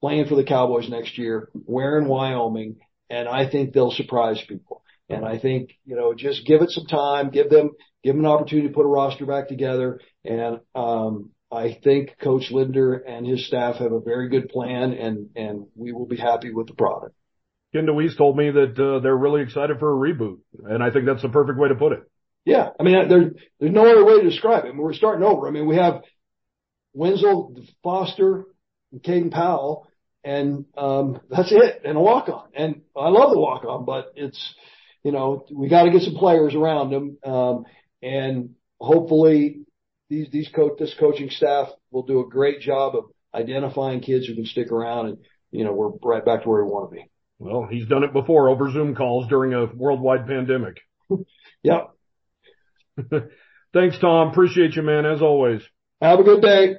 playing 0.00 0.26
for 0.26 0.36
the 0.36 0.44
Cowboys 0.44 0.88
next 0.88 1.18
year, 1.18 1.50
wearing 1.66 2.08
Wyoming, 2.08 2.76
and 3.10 3.28
I 3.28 3.50
think 3.50 3.74
they'll 3.74 3.90
surprise 3.90 4.42
people. 4.48 4.83
And 5.08 5.24
I 5.24 5.38
think, 5.38 5.70
you 5.84 5.96
know, 5.96 6.14
just 6.14 6.46
give 6.46 6.62
it 6.62 6.70
some 6.70 6.86
time, 6.86 7.28
give 7.28 7.50
them, 7.50 7.72
give 8.02 8.14
them 8.14 8.24
an 8.24 8.30
opportunity 8.30 8.68
to 8.68 8.74
put 8.74 8.86
a 8.86 8.88
roster 8.88 9.26
back 9.26 9.48
together. 9.48 10.00
And, 10.24 10.60
um, 10.74 11.30
I 11.52 11.78
think 11.84 12.16
Coach 12.22 12.50
Linder 12.50 12.94
and 12.94 13.26
his 13.26 13.46
staff 13.46 13.76
have 13.76 13.92
a 13.92 14.00
very 14.00 14.30
good 14.30 14.48
plan 14.48 14.92
and, 14.94 15.28
and 15.36 15.66
we 15.76 15.92
will 15.92 16.06
be 16.06 16.16
happy 16.16 16.52
with 16.52 16.68
the 16.68 16.74
product. 16.74 17.14
Ken 17.74 17.84
DeWeese 17.86 18.16
told 18.16 18.36
me 18.36 18.50
that, 18.50 18.78
uh, 18.78 19.00
they're 19.00 19.16
really 19.16 19.42
excited 19.42 19.78
for 19.78 19.92
a 19.92 20.12
reboot. 20.12 20.38
And 20.64 20.82
I 20.82 20.90
think 20.90 21.04
that's 21.04 21.22
the 21.22 21.28
perfect 21.28 21.58
way 21.58 21.68
to 21.68 21.74
put 21.74 21.92
it. 21.92 22.00
Yeah. 22.46 22.70
I 22.80 22.82
mean, 22.82 23.08
there's, 23.08 23.32
there's 23.60 23.72
no 23.72 23.86
other 23.86 24.04
way 24.04 24.20
to 24.20 24.28
describe 24.28 24.64
it. 24.64 24.68
I 24.68 24.72
mean, 24.72 24.78
we're 24.78 24.94
starting 24.94 25.24
over. 25.24 25.46
I 25.46 25.50
mean, 25.50 25.66
we 25.66 25.76
have 25.76 26.02
Wenzel, 26.94 27.56
Foster, 27.82 28.46
and 28.90 29.02
Caden 29.02 29.30
Powell, 29.30 29.86
and, 30.24 30.64
um, 30.78 31.20
that's 31.28 31.52
it 31.52 31.82
and 31.84 31.98
a 31.98 32.00
walk 32.00 32.30
on. 32.30 32.48
And 32.54 32.82
I 32.96 33.10
love 33.10 33.32
the 33.32 33.38
walk 33.38 33.64
on, 33.64 33.84
but 33.84 34.12
it's, 34.16 34.54
you 35.04 35.12
know, 35.12 35.44
we 35.52 35.68
got 35.68 35.84
to 35.84 35.90
get 35.90 36.02
some 36.02 36.14
players 36.14 36.54
around 36.54 36.90
them. 36.90 37.18
Um, 37.24 37.64
and 38.02 38.50
hopefully 38.80 39.60
these, 40.08 40.28
these 40.32 40.48
coach, 40.48 40.72
this 40.78 40.94
coaching 40.98 41.30
staff 41.30 41.68
will 41.90 42.02
do 42.02 42.20
a 42.20 42.28
great 42.28 42.60
job 42.60 42.96
of 42.96 43.04
identifying 43.34 44.00
kids 44.00 44.26
who 44.26 44.34
can 44.34 44.46
stick 44.46 44.72
around 44.72 45.06
and, 45.06 45.18
you 45.52 45.64
know, 45.64 45.72
we're 45.72 45.90
right 46.02 46.24
back 46.24 46.42
to 46.42 46.48
where 46.48 46.64
we 46.64 46.70
want 46.70 46.90
to 46.90 46.96
be. 46.96 47.10
Well, 47.38 47.68
he's 47.70 47.86
done 47.86 48.04
it 48.04 48.12
before 48.12 48.48
over 48.48 48.70
Zoom 48.70 48.94
calls 48.94 49.28
during 49.28 49.52
a 49.52 49.66
worldwide 49.66 50.26
pandemic. 50.26 50.78
yep. 51.62 51.90
Thanks, 53.74 53.98
Tom. 54.00 54.28
Appreciate 54.28 54.76
you, 54.76 54.82
man, 54.82 55.04
as 55.04 55.20
always. 55.20 55.62
Have 56.00 56.20
a 56.20 56.24
good 56.24 56.40
day. 56.40 56.76